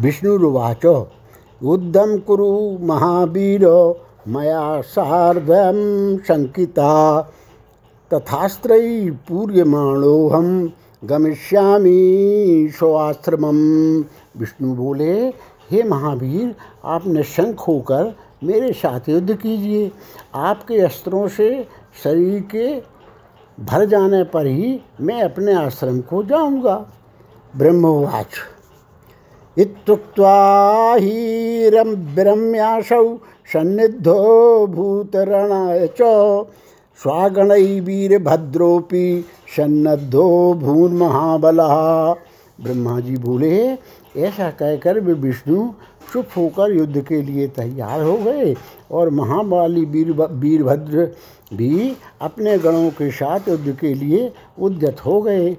विष्णुरुवाच 0.00 0.84
युद्धं 0.84 2.18
कुरु 2.18 2.78
महावीर 2.86 3.64
मया 4.28 4.80
सार्धं 4.80 6.18
शङ्किता। 6.18 7.20
तथास्त्रयी 8.14 9.10
पूर्यमाणोऽहं 9.10 10.68
गमिष्यामी 11.04 12.68
स्वाश्रमम 12.78 13.56
विष्णु 14.40 14.74
बोले, 14.74 15.28
हे 15.70 15.82
महावीर, 15.82 16.54
आप 16.84 17.06
निशंक 17.06 17.60
होकर 17.60 18.16
मेरे 18.44 18.72
साथ 18.72 19.08
युद्ध 19.08 19.34
कीजिए। 19.34 19.92
आपके 20.34 20.78
अस्त्रों 20.78 21.28
से 21.28 21.68
शरीर 22.04 22.40
के 22.40 22.82
भर 23.64 23.84
जाने 23.84 24.24
पर 24.24 24.46
ही 24.46 24.80
मैं 25.00 25.22
अपने 25.22 25.54
आश्रम 25.54 26.00
को 26.00 26.22
जाऊँगा। 26.22 26.86
ब्रह्मवाच। 27.56 28.26
इत्युक्त्वा 29.58 30.94
हीरं 30.94 32.14
विरम्यासौ 32.14 33.18
सन्निधो 33.52 34.66
भूतरणाय 34.66 35.88
च। 36.00 36.46
स्वागणैर्वीरभद्रोऽपि 37.00 39.24
सन्नद्धो 39.56 40.54
भून 40.54 40.96
महाबला 40.96 42.12
ब्रह्मा 42.58 43.00
जी 43.00 43.16
बोले, 43.16 43.78
ऐसा 44.16 44.50
कहकर 44.50 45.00
वे 45.00 45.12
विष्णु 45.12 45.72
चुप 46.12 46.26
होकर 46.36 46.72
युद्ध 46.72 46.98
के 46.98 47.22
लिए 47.22 47.48
तैयार 47.48 48.02
हो 48.02 48.16
गए 48.16 48.56
और 48.90 49.10
महाबाली 49.10 49.84
वीर 49.84 50.12
वीरभद्र 50.12 51.10
भी 51.54 51.96
अपने 52.20 52.58
गणों 52.58 52.90
के 52.90 53.10
साथ 53.10 53.40
युद्ध 53.48 53.76
के 53.80 53.94
लिए 53.94 54.32
उद्यत 54.58 55.06
हो 55.06 55.22
गए। 55.22 55.56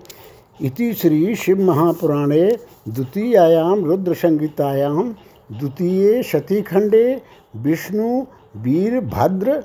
इति 0.60 0.94
श्री 0.94 1.36
शिव 1.36 1.64
महापुराणे 1.64 2.58
द्वितीयायाम 2.90 3.86
रुद्र 3.86 4.16
संगीतायाम 4.16 5.16
द्वितीय 5.52 6.24
शतीखंडे 6.24 7.22
विष्णु 7.62 8.26
वीरभद्र 8.56 9.62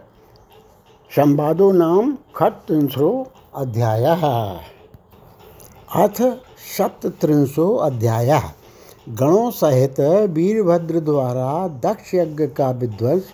संवादो 1.11 1.72
नाम 1.72 2.16
खट 2.37 2.52
खत्रिंशो 2.52 3.26
अध्याय। 3.56 4.04
अथ 5.94 6.22
सप्तत्रिंशो 6.78 7.75
अध्याय। 7.76 8.40
गणों 9.08 9.50
सहित 9.50 10.00
वीरभद्र 10.30 11.00
द्वारा 11.00 11.68
दक्ष 11.68 12.14
यज्ञ 12.14 12.46
का 12.46 12.70
विध्वंस 12.70 13.25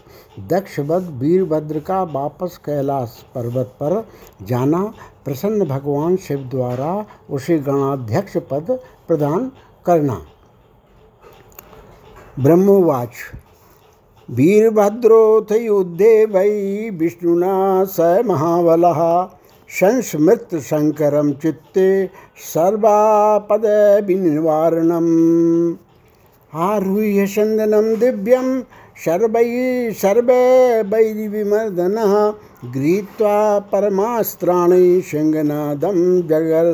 दक्षवध 0.48 1.02
वीरभद्र 1.02 1.80
का 1.80 2.02
वापस 2.02 2.56
कैलाश 2.64 3.24
पर्वत 3.34 3.66
पर 3.66 4.06
जाना, 4.42 4.92
प्रसन्न 5.24 5.64
भगवान 5.64 6.16
शिव 6.16 6.38
द्वारा 6.38 7.06
उसे 7.30 7.58
गणाध्यक्ष 7.58 8.36
पद 8.36 8.80
प्रदान 9.08 9.52
करना। 9.86 10.22
ब्रह्मोवाच। 12.40 13.10
वीरभद्रोथ 14.28 15.52
युद्धे 15.52 16.24
वै 16.32 16.90
विष्णुना 16.94 17.52
स 17.86 18.00
महाबलः 18.26 18.98
संस्मृत 19.70 20.48
शंकरम 20.62 21.32
चित्ते 21.42 21.88
सर्वापद 22.44 23.64
विनिवारणम 24.06 25.06
आरुह्य 26.52 27.26
चंदनम 27.26 27.94
दिव्यम 28.00 28.60
सर्वै 29.04 29.44
सर्वैर्विमर्दनः 30.02 32.14
गृहीत्वा 32.74 33.36
परमास्त्राणि 33.72 35.00
सिंहनादम 35.10 35.98
जगर 36.30 36.70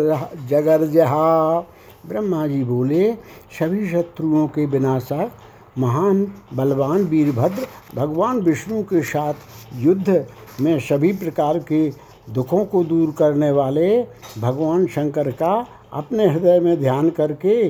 जगर्जहा 0.50 1.61
ब्रह्मा 2.08 2.46
जी 2.46 2.62
बोले 2.64 3.12
सभी 3.58 3.88
शत्रुओं 3.90 4.46
के 4.54 4.66
विनाशक 4.66 5.43
महान, 5.78 6.26
बलवान 6.54 7.04
वीरभद्र 7.04 7.66
भगवान 7.94 8.40
विष्णु 8.40 8.82
के 8.82 9.02
साथ 9.02 9.34
युद्ध 9.76 10.26
में 10.60 10.78
सभी 10.80 11.12
प्रकार 11.12 11.58
के 11.58 11.88
दुखों 12.30 12.64
को 12.64 12.84
दूर 12.84 13.14
करने 13.18 13.50
वाले 13.50 14.02
भगवान 14.38 14.86
शंकर 14.86 15.30
का 15.30 15.54
अपने 15.92 16.26
हृदय 16.26 16.60
में 16.60 16.80
ध्यान 16.80 17.10
करके 17.10 17.68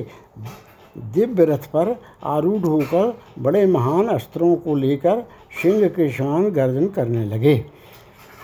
दिव्य 1.13 1.45
रथ 1.45 1.65
पर 1.73 1.95
आरूढ़ 2.23 2.65
होकर 2.65 3.17
बड़े 3.39 3.65
महान 3.65 4.07
अस्त्रों 4.07 4.55
को 4.55 4.75
लेकर 4.75 5.23
सिंह 5.61 5.87
के 5.87 6.09
समान 6.09 6.49
गर्जन 6.49 6.87
करने 6.87 7.25
लगे। 7.25 7.65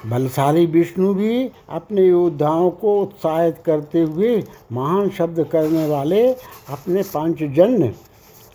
बलशाली 0.05 0.65
विष्णु 0.65 1.13
भी 1.13 1.49
अपने 1.69 2.07
योद्धाओं 2.07 2.69
को 2.71 3.01
उत्साहित 3.01 3.57
करते 3.65 4.01
हुए 4.01 4.43
महान 4.71 5.09
शब्द 5.09 5.43
करने 5.51 5.87
वाले 5.87 6.27
अपने 6.69 7.03
पांचजन्य 7.03 7.93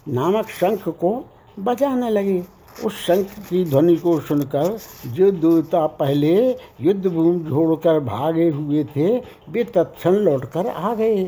नामक 0.09 0.49
शंख 0.51 0.89
को 0.89 1.25
बजाने 1.59 2.11
लगे। 2.11 2.43
उस 2.85 2.95
शंख 3.07 3.27
की 3.49 3.65
ध्वनि 3.65 3.97
को 3.97 4.19
सुनकर 4.21 4.77
जो 5.07 5.31
देवता 5.31 5.87
पहले 5.87 6.35
युद्ध 6.81 7.07
भूमि 7.07 7.51
छोड़कर 7.51 8.01
भागे 8.01 8.49
हुए 8.49 8.85
थे, 8.85 9.17
वे 9.51 9.65
तत्क्षण 9.65 10.15
लौटकर 10.15 10.67
आ 10.67 10.95
गए। 10.95 11.25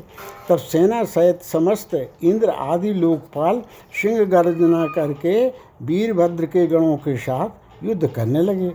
तब 0.49 0.56
सेना 0.56 1.02
सहित 1.04 1.42
समस्त 1.42 1.94
इंद्र 2.23 2.50
आदि 2.50 2.92
लोकपाल 2.92 3.62
सिंह 4.02 4.25
गर्जना 4.25 4.87
करके 4.87 5.47
वीरभद्र 5.82 6.47
के 6.47 6.66
गणों 6.66 6.97
के 6.97 7.16
साथ 7.16 7.85
युद्ध 7.85 8.06
करने 8.06 8.43
लगे। 8.43 8.73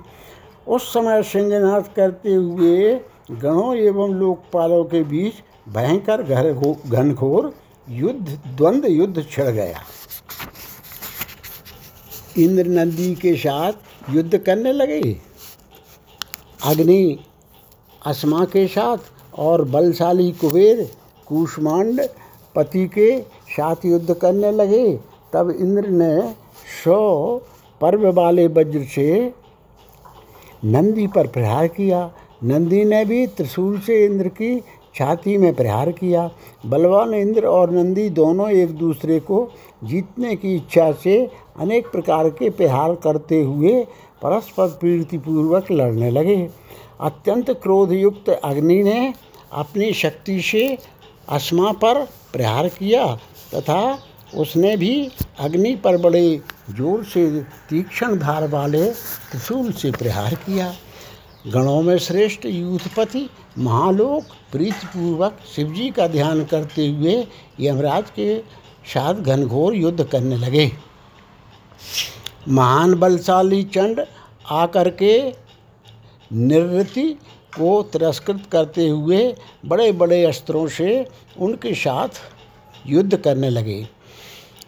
उस 0.67 0.93
समय 0.93 1.23
सिंहनाथ 1.23 1.95
करते 1.95 2.33
हुए 2.33 2.99
गणों 3.31 3.75
एवं 3.75 4.13
लोकपालों 4.13 4.83
के 4.83 5.03
बीच 5.03 5.33
भयंकर 5.69 6.23
घर 6.23 6.53
घनघोर 6.53 7.53
युद्ध 7.89 8.39
द्वंद्व 8.57 8.87
युद्ध 8.87 9.25
छिड़ 9.31 9.47
गया। 9.47 9.83
इंद्र 12.37 12.65
नंदी 12.65 13.15
के 13.15 13.35
साथ 13.35 13.73
युद्ध 14.09 14.37
करने 14.37 14.71
लगे। 14.73 15.01
अग्नि 16.65 17.19
अस्मा 18.05 18.45
के 18.45 18.67
साथ 18.67 18.97
और 19.37 19.63
बलशाली 19.63 20.31
कुबेर, 20.31 20.91
कुष्मांड, 21.27 22.01
पति 22.55 22.87
के 22.87 23.21
साथ 23.49 23.85
युद्ध 23.85 24.13
करने 24.13 24.51
लगे। 24.51 24.99
तब 25.33 25.49
इंद्र 25.59 25.87
ने 25.87 26.33
सौ 26.83 27.37
पर्व 27.81 28.11
वाले 28.11 28.47
वज्र 28.47 28.83
से 28.83 29.33
नंदी 30.65 31.07
पर 31.07 31.27
प्रहार 31.27 31.67
किया। 31.67 32.11
नंदी 32.43 32.83
ने 32.85 33.05
भी 33.05 33.27
त्रिशूल 33.27 33.79
से 33.79 34.05
इंद्र 34.05 34.27
की 34.27 34.55
छाती 34.95 35.37
में 35.37 35.53
प्रहार 35.55 35.91
किया। 35.91 36.29
बलवान 36.65 37.13
इंद्र 37.13 37.45
और 37.47 37.71
नंदी 37.71 38.09
दोनों 38.11 38.49
एक 38.51 38.75
दूसरे 38.77 39.19
को 39.21 39.49
जीतने 39.83 40.35
की 40.35 40.55
इच्छा 40.55 40.91
से 41.03 41.17
अनेक 41.59 41.87
प्रकार 41.87 42.29
के 42.29 42.49
प्रहार 42.51 42.95
करते 42.95 43.41
हुए 43.41 43.83
परस्पर 44.21 44.67
प्रीतिपूर्वक 44.79 45.71
लड़ने 45.71 46.11
लगे। 46.11 46.37
अत्यंत 47.01 47.49
क्रोधयुक्त 47.63 48.29
अग्नि 48.29 48.81
ने 48.83 49.13
अपनी 49.53 49.91
शक्ति 49.93 50.39
से 50.41 50.77
अस्मा 51.29 51.71
पर 51.73 52.03
प्रहार 52.33 52.67
किया 52.69 53.05
तथा 53.53 53.81
उसने 54.37 54.75
भी 54.77 54.93
अग्नि 55.39 55.73
पर 55.75 55.97
बड़े 55.97 56.41
ज़ोर 56.69 57.03
से 57.03 57.27
तीक्ष्ण 57.69 58.17
धार 58.19 58.47
वाले 58.47 58.85
त्रिशूल 58.85 59.71
से 59.71 59.91
प्रहार 59.91 60.35
किया। 60.35 60.73
गणों 61.45 61.81
में 61.81 61.97
श्रेष्ठ 61.97 62.45
यूथपति 62.45 63.27
महालोक 63.59 64.23
प्रीतिपूर्वक 64.53 65.37
शिव 65.55 65.73
जी 65.73 65.89
का 65.89 66.07
ध्यान 66.07 66.43
करते 66.45 66.87
हुए 66.87 67.15
यमराज 67.59 68.09
के 68.09 68.37
साथ 68.93 69.13
घनघोर 69.15 69.75
युद्ध 69.75 70.03
करने 70.03 70.37
लगे। 70.37 70.71
महान 72.47 72.93
बलशाली 72.93 73.63
चंड 73.63 74.01
आकर 74.51 74.89
के 75.01 75.17
निवृत्ति 76.31 77.07
को 77.57 77.81
तिरस्कृत 77.83 78.43
करते 78.51 78.87
हुए 78.87 79.35
बड़े 79.65 79.91
बड़े 79.91 80.23
अस्त्रों 80.25 80.67
से 80.67 81.05
उनके 81.39 81.73
साथ 81.75 82.21
युद्ध 82.87 83.17
करने 83.17 83.49
लगे। 83.49 83.87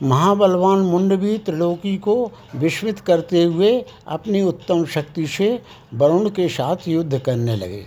महाबलवान 0.04 0.80
मुंड 0.80 1.14
भी 1.14 1.38
त्रिलोकी 1.38 1.96
को 1.98 2.16
विस्मित 2.56 3.00
करते 3.00 3.44
हुए 3.44 3.72
अपनी 4.08 4.42
उत्तम 4.42 4.86
शक्ति 4.86 5.28
से 5.28 5.48
वरुण 5.94 6.30
के 6.30 6.48
साथ 6.50 6.88
युद्ध 6.88 7.20
करने 7.20 7.56
लगे। 7.56 7.86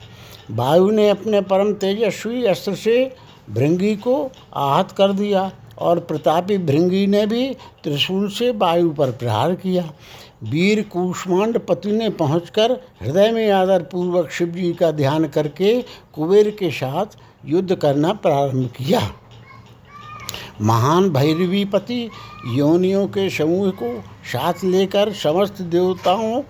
वायु 0.51 0.91
ने 0.91 1.09
अपने 1.11 1.41
परम 1.41 1.73
तेजस्वी 1.73 2.45
अस्त्र 2.45 2.75
से 2.75 3.13
भृंगी 3.51 3.95
को 3.97 4.31
आहत 4.57 4.93
कर 4.93 5.13
दिया 5.13 5.51
और 5.79 5.99
प्रतापी 6.01 6.59
भृंगी 6.59 7.07
ने 7.07 7.27
भी 7.27 7.49
त्रिशूल 7.85 8.29
से 8.29 8.51
वायु 8.51 8.91
पर 8.91 9.11
प्रहार 9.11 9.55
किया। 9.55 9.91
वीर 10.43 10.83
कुष्मांड 10.83 11.59
पति 11.59 11.93
ने 11.93 12.09
पहुंचकर 12.11 12.73
हृदय 13.03 13.31
में 13.31 13.51
आदर 13.51 13.83
पूर्वक 13.83 14.31
शिव 14.31 14.49
जी 14.49 14.73
का 14.73 14.91
ध्यान 14.91 15.29
करके 15.29 15.81
कुबेर 16.15 16.51
के 16.51 16.71
साथ 16.71 17.17
युद्ध 17.47 17.75
करना 17.75 18.13
प्रारंभ 18.13 18.69
किया। 18.69 19.01
महान 20.61 21.09
भैरवी 21.11 21.65
पति 21.65 22.11
योनियों 22.55 23.07
के 23.07 23.29
समूह 23.31 23.71
को 23.71 23.93
साथ 24.33 24.65
लेकर 24.65 25.13
समस्त 25.13 25.63
देवताओं 25.63 26.43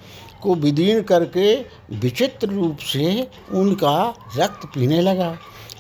को 0.43 0.55
विदीर्ण 0.55 1.03
करके 1.03 1.55
विचित्र 1.99 2.49
रूप 2.49 2.79
से 2.83 3.29
उनका 3.53 4.15
रक्त 4.37 4.67
पीने 4.67 5.01
लगा। 5.01 5.31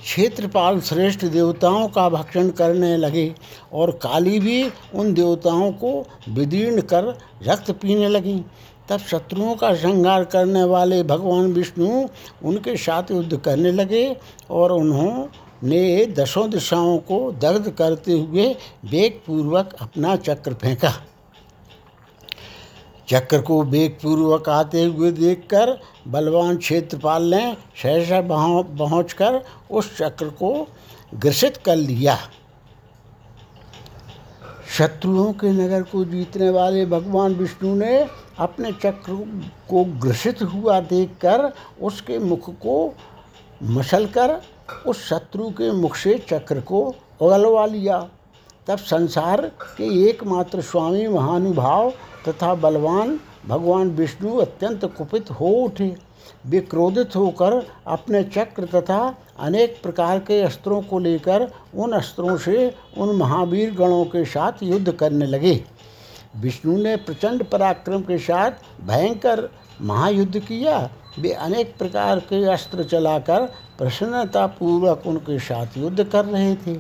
क्षेत्रपाल 0.02 0.80
श्रेष्ठ 0.80 1.24
देवताओं 1.24 1.88
का 1.88 2.08
भक्षण 2.08 2.48
करने 2.50 2.96
लगे 2.96 3.34
और 3.72 3.90
काली 4.02 4.38
भी 4.40 4.62
उन 4.94 5.12
देवताओं 5.14 5.72
को 5.72 5.92
विदीर्ण 6.28 6.80
कर 6.82 7.04
रक्त 7.42 7.70
पीने 7.72 8.08
लगी। 8.08 8.42
तब 8.88 8.98
शत्रुओं 9.00 9.54
का 9.54 9.74
श्रृंगार 9.74 10.24
करने 10.24 10.62
वाले 10.64 11.02
भगवान 11.02 11.52
विष्णु 11.52 12.06
उनके 12.44 12.76
साथ 12.76 13.10
युद्ध 13.10 13.36
करने 13.36 13.72
लगे 13.72 14.16
और 14.50 14.72
उन्होंने 14.72 16.06
दसों 16.06 16.48
दिशाओं 16.50 16.96
को 16.98 17.20
दर्द 17.32 17.68
करते 17.70 18.12
हुए 18.12 18.46
वेगपूर्वक 18.84 19.76
अपना 19.80 20.16
चक्र 20.16 20.54
फेंका। 20.54 20.92
चक्र 23.08 23.40
को 23.40 23.62
वेगपूर्वक 23.62 24.48
आते 24.48 24.84
हुए 24.84 25.10
देखकर 25.12 25.78
बलवान 26.08 26.56
क्षेत्रपाल 26.56 27.22
ने 27.34 27.56
सहसा 27.82 28.20
पहुँच 28.78 29.12
कर 29.12 29.40
उस 29.70 29.96
चक्र 29.98 30.28
को 30.40 30.66
ग्रसित 31.14 31.56
कर 31.56 31.76
लिया। 31.76 32.18
शत्रुओं 34.78 35.32
के 35.32 35.52
नगर 35.52 35.82
को 35.82 36.04
जीतने 36.04 36.50
वाले 36.50 36.84
भगवान 36.86 37.34
विष्णु 37.34 37.74
ने 37.74 38.06
अपने 38.38 38.72
चक्र 38.72 39.12
को 39.68 39.84
ग्रसित 40.00 40.42
हुआ 40.44 40.78
देखकर 40.80 41.52
उसके 41.82 42.18
मुख 42.18 42.50
को 42.56 42.76
मसलकर 43.62 44.40
उस 44.86 45.08
शत्रु 45.08 45.48
के 45.50 45.70
मुख 45.72 45.96
से 45.96 46.18
चक्र 46.28 46.60
को 46.60 46.80
उगलवा 47.20 47.64
लिया। 47.66 47.98
तब 48.66 48.78
संसार 48.78 49.40
के 49.76 49.84
एकमात्र 50.08 50.60
स्वामी 50.60 51.06
महानुभाव 51.08 51.92
तथा 52.28 52.54
बलवान 52.56 53.18
भगवान 53.48 53.90
विष्णु 53.90 54.36
अत्यंत 54.36 54.84
कुपित 54.96 55.30
हो 55.30 55.48
उठे। 55.64 55.94
वे 56.46 56.60
क्रोधित 56.60 57.16
होकर 57.16 57.54
अपने 57.86 58.22
चक्र 58.24 58.64
तथा 58.64 58.98
अनेक 59.38 59.78
प्रकार 59.82 60.18
के 60.18 60.40
अस्त्रों 60.42 60.80
को 60.82 60.98
लेकर 60.98 61.48
उन 61.74 61.92
अस्त्रों 61.92 62.36
से 62.36 62.74
उन 62.98 63.14
महावीर 63.16 63.74
गणों 63.74 64.04
के 64.04 64.24
साथ 64.24 64.62
युद्ध 64.62 64.92
करने 64.92 65.26
लगे। 65.26 65.54
विष्णु 66.36 66.76
ने 66.76 66.96
प्रचंड 66.96 67.44
पराक्रम 67.44 68.00
के 68.00 68.18
साथ 68.18 68.50
भयंकर 68.86 69.48
महायुद्ध 69.80 70.38
किया। 70.38 70.78
वे 71.18 71.32
अनेक 71.32 71.74
प्रकार 71.78 72.18
के 72.20 72.44
अस्त्र 72.44 72.84
चलाकर 72.84 73.46
प्रसन्नतापूर्वक 73.78 75.06
उनके 75.06 75.38
साथ 75.38 75.78
युद्ध 75.78 76.04
कर 76.04 76.24
रहे 76.24 76.54
थे। 76.56 76.76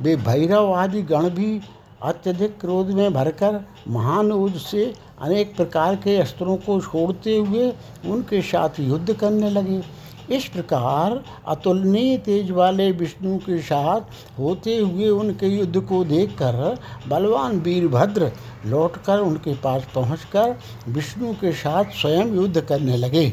वे 0.00 0.16
भैरव 0.16 0.72
आदि 0.72 1.02
गण 1.02 1.28
भी 1.30 1.60
अत्यधिक 2.04 2.58
क्रोध 2.60 2.90
में 2.90 3.12
भरकर 3.14 3.60
महान 3.88 4.32
उज 4.32 4.56
से 4.56 4.92
अनेक 5.20 5.54
प्रकार 5.56 5.96
के 5.96 6.16
अस्त्रों 6.16 6.56
को 6.56 6.80
छोड़ते 6.80 7.36
हुए 7.36 7.72
उनके 8.06 8.42
साथ 8.42 8.80
युद्ध 8.80 9.12
करने 9.12 9.50
लगे। 9.50 9.82
इस 10.30 10.44
प्रकार 10.48 11.22
अतुलनीय 11.48 12.16
तेज 12.18 12.50
वाले 12.50 12.90
विष्णु 12.92 13.36
के 13.38 13.58
साथ 13.58 14.38
होते 14.38 14.76
हुए 14.78 15.08
उनके 15.08 15.46
युद्ध 15.46 15.80
को 15.80 16.04
देखकर 16.04 16.78
बलवान 17.08 17.58
वीरभद्र 17.60 18.30
लौटकर 18.66 19.18
उनके 19.18 19.54
पास 19.54 19.86
पहुंचकर 19.94 20.56
विष्णु 20.88 21.32
के 21.32 21.52
साथ 21.52 21.84
स्वयं 22.00 22.34
युद्ध 22.34 22.60
करने 22.60 22.96
लगे। 22.96 23.32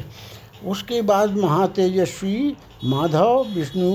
उसके 0.66 1.00
बाद 1.02 1.36
महातेजस्वी 1.36 2.56
माधव 2.84 3.46
विष्णु 3.54 3.90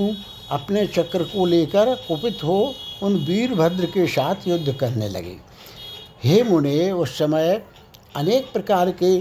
अपने 0.50 0.86
चक्र 0.86 1.22
को 1.24 1.46
लेकर 1.46 1.94
कुपित 2.08 2.44
हो 2.44 2.74
उन 3.02 3.14
वीरभद्र 3.26 3.86
के 3.86 4.06
साथ 4.06 4.46
युद्ध 4.48 4.72
करने 4.72 5.08
लगे। 5.08 5.36
हे 6.24 6.42
मुने, 6.42 6.90
उस 6.92 7.18
समय 7.18 7.62
अनेक 8.16 8.52
प्रकार 8.52 8.90
के 8.92 9.18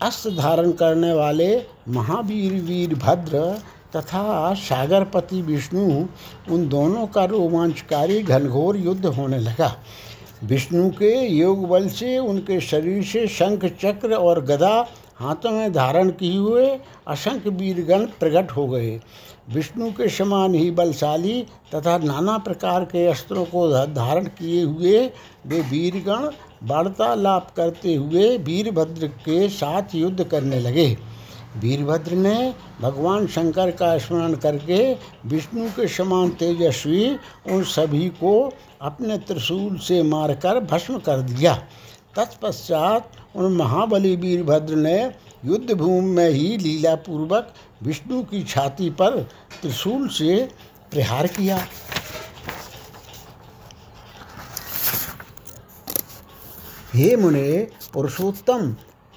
अस्त्र 0.00 0.30
धारण 0.30 0.70
करने 0.72 1.12
वाले 1.12 1.56
महावीर 1.88 2.52
वीरभद्र 2.62 3.40
तथा 3.96 4.54
सागरपति 4.54 5.40
विष्णु, 5.42 6.06
उन 6.50 6.68
दोनों 6.68 7.06
का 7.06 7.24
रोमांचकारी 7.24 8.22
घनघोर 8.22 8.76
युद्ध 8.76 9.06
होने 9.06 9.38
लगा। 9.38 9.76
विष्णु 10.44 10.88
के 10.90 11.14
योग 11.26 11.68
बल 11.68 11.88
से 11.88 12.18
उनके 12.18 12.60
शरीर 12.60 13.02
से 13.04 13.26
शंख 13.28 13.64
चक्र 13.82 14.14
और 14.14 14.44
गदा 14.44 14.74
हाथों 15.16 15.50
में 15.50 15.72
धारण 15.72 16.10
किए 16.10 16.36
हुए 16.36 16.66
असंख्य 17.06 17.50
वीरगण 17.50 18.06
प्रकट 18.20 18.50
हो 18.50 18.66
गए। 18.66 19.00
विष्णु 19.48 19.90
के 19.90 20.08
समान 20.08 20.54
ही 20.54 20.70
बलशाली 20.70 21.42
तथा 21.74 21.96
नाना 21.98 22.36
प्रकार 22.38 22.84
के 22.84 23.06
अस्त्रों 23.06 23.44
को 23.44 23.68
धारण 23.86 24.24
किए 24.24 24.62
हुए 24.62 25.00
वे 25.46 25.60
वीरगण 25.60 26.28
वार्तालाप 26.68 27.52
करते 27.56 27.94
हुए 27.94 28.36
वीरभद्र 28.38 29.06
के 29.06 29.48
साथ 29.48 29.94
युद्ध 29.94 30.24
करने 30.24 30.60
लगे। 30.60 30.86
वीरभद्र 31.56 32.12
ने 32.12 32.54
भगवान 32.80 33.26
शंकर 33.26 33.70
का 33.70 33.96
स्मरण 33.98 34.34
करके 34.34 34.92
विष्णु 35.26 35.68
के 35.70 35.88
समान 35.88 36.30
तेजस्वी 36.30 37.10
उन 37.50 37.62
सभी 37.64 38.08
को 38.20 38.52
अपने 38.82 39.18
त्रिशूल 39.18 39.76
से 39.78 40.02
मारकर 40.02 40.60
भस्म 40.60 40.98
कर 40.98 41.20
दिया। 41.22 41.54
तत्पश्चात 42.16 43.10
उन 43.36 43.52
महाबली 43.56 44.14
वीरभद्र 44.16 44.74
ने 44.74 44.98
युद्ध 45.44 45.72
भूमि 45.72 46.10
में 46.10 46.28
ही 46.30 46.56
लीलापूर्वक 46.56 47.52
विष्णु 47.82 48.22
की 48.22 48.42
छाती 48.42 48.90
पर 48.90 49.20
त्रिशूल 49.62 50.08
से 50.08 50.48
प्रहार 50.92 51.26
किया। 51.26 51.58
हे 56.94 57.14
मुने, 57.16 57.68
पुरुषोत्तम 57.92 58.74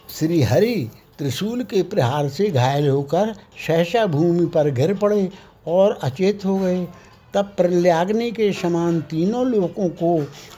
श्री 0.09 0.41
हरि 0.43 0.89
त्रिशूल 1.17 1.63
के 1.63 1.81
प्रहार 1.83 2.29
से 2.29 2.49
घायल 2.49 2.87
होकर 2.89 3.33
सहसा 3.67 4.05
भूमि 4.05 4.45
पर 4.45 4.69
गिर 4.71 4.93
पड़े 4.93 5.29
और 5.67 5.99
अचेत 6.03 6.45
हो 6.45 6.57
गए। 6.57 6.87
तब 7.33 7.45
प्रल्याग्नि 7.57 8.31
के 8.31 8.51
समान 8.53 8.99
तीनों 9.01 9.45
लोगों 9.45 9.89
को 9.89 10.09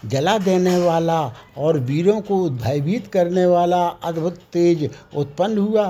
जला 0.05 0.37
देने 0.37 0.77
वाला 0.77 1.21
और 1.57 1.79
वीरों 1.79 2.19
को 2.21 2.49
भयभीत 2.49 3.07
करने 3.07 3.45
वाला 3.45 3.85
अद्भुत 3.87 4.37
तेज 4.53 4.89
उत्पन्न 5.15 5.57
हुआ। 5.57 5.85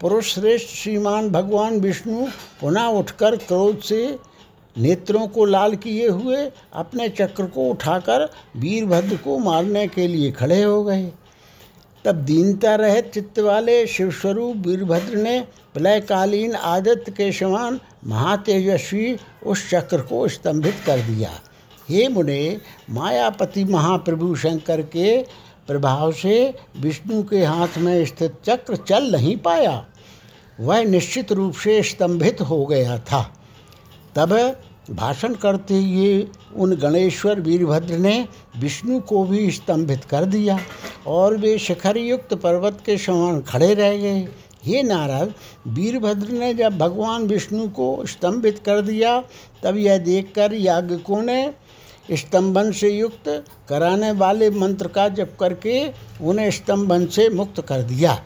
पुरुष 0.00 0.34
श्रेष्ठ 0.34 0.68
श्रीमान 0.68 1.28
भगवान 1.30 1.80
विष्णु 1.80 2.26
पुनः 2.60 2.84
उठकर 2.84 3.36
क्रोध 3.36 3.80
से 3.80 4.18
नेत्रों 4.78 5.26
को 5.28 5.44
लाल 5.44 5.74
किए 5.74 6.08
हुए 6.08 6.36
अपने 6.72 7.08
चक्र 7.08 7.46
को 7.46 7.68
उठाकर 7.70 8.24
वीरभद्र 8.56 9.16
को 9.16 9.38
मारने 9.38 9.86
के 9.88 10.06
लिए 10.06 10.30
खड़े 10.32 10.62
हो 10.62 10.84
गए। 10.84 11.12
तब 12.04 12.14
दीनता 12.14 12.74
रहित 12.74 13.10
चित्त 13.14 13.38
वाले 13.38 13.86
शिवस्वरूप 13.86 14.56
वीरभद्र 14.56 15.16
ने 15.16 15.40
प्रलयकालीन 15.74 16.54
आदित्य 16.54 17.12
के 17.12 17.32
समान 17.32 17.80
महातेजस्वी 18.06 19.16
उस 19.46 19.70
चक्र 19.70 20.00
को 20.00 20.28
स्तंभित 20.28 20.74
कर 20.86 21.00
दिया। 21.00 21.30
हे 21.88 22.08
मुने, 22.08 22.58
मायापति 22.90 23.64
महाप्रभु 23.64 24.34
शंकर 24.36 24.82
के 24.82 25.22
प्रभाव 25.66 26.12
से 26.12 26.54
विष्णु 26.76 27.22
के 27.22 27.44
हाथ 27.44 27.78
में 27.78 28.04
स्थित 28.06 28.34
चक्र 28.44 28.76
चल 28.76 29.10
नहीं 29.12 29.36
पाया। 29.36 29.84
वह 30.60 30.82
निश्चित 30.84 31.32
रूप 31.32 31.54
से 31.54 31.82
स्तंभित 31.82 32.40
हो 32.40 32.64
गया 32.66 32.98
था। 32.98 33.22
तब 34.16 34.32
भाषण 34.90 35.34
करते 35.34 35.74
हुए 35.74 36.26
उन 36.56 36.74
गणेश्वर 36.76 37.40
वीरभद्र 37.40 37.98
ने 37.98 38.28
विष्णु 38.58 39.00
को 39.00 39.24
भी 39.24 39.50
स्तंभित 39.50 40.04
कर 40.04 40.24
दिया 40.24 40.58
और 41.06 41.36
वे 41.36 41.58
शिखर 41.58 41.96
युक्त 41.96 42.34
पर्वत 42.34 42.82
के 42.86 42.96
समान 42.98 43.40
खड़े 43.40 43.74
रह 43.74 43.96
गए। 43.96 44.28
हे 44.64 44.82
नारद, 44.82 45.34
वीरभद्र 45.68 46.32
ने 46.32 46.52
जब 46.54 46.78
भगवान 46.78 47.26
विष्णु 47.26 47.68
को 47.68 48.06
स्तंभित 48.06 48.58
कर 48.58 48.80
दिया, 48.80 49.20
तब 49.62 49.76
यह 49.76 49.98
देखकर 49.98 50.54
याज्ञिकों 50.54 51.22
ने 51.22 51.52
स्तंभन 52.12 52.72
से 52.72 52.90
युक्त 52.90 53.28
कराने 53.68 54.10
वाले 54.12 54.50
मंत्र 54.50 54.88
का 54.88 55.08
जप 55.08 55.36
करके 55.40 55.92
उन्हें 56.20 56.50
स्तंभन 56.50 57.06
से 57.06 57.28
मुक्त 57.28 57.60
कर 57.60 57.82
दिया। 57.82 58.22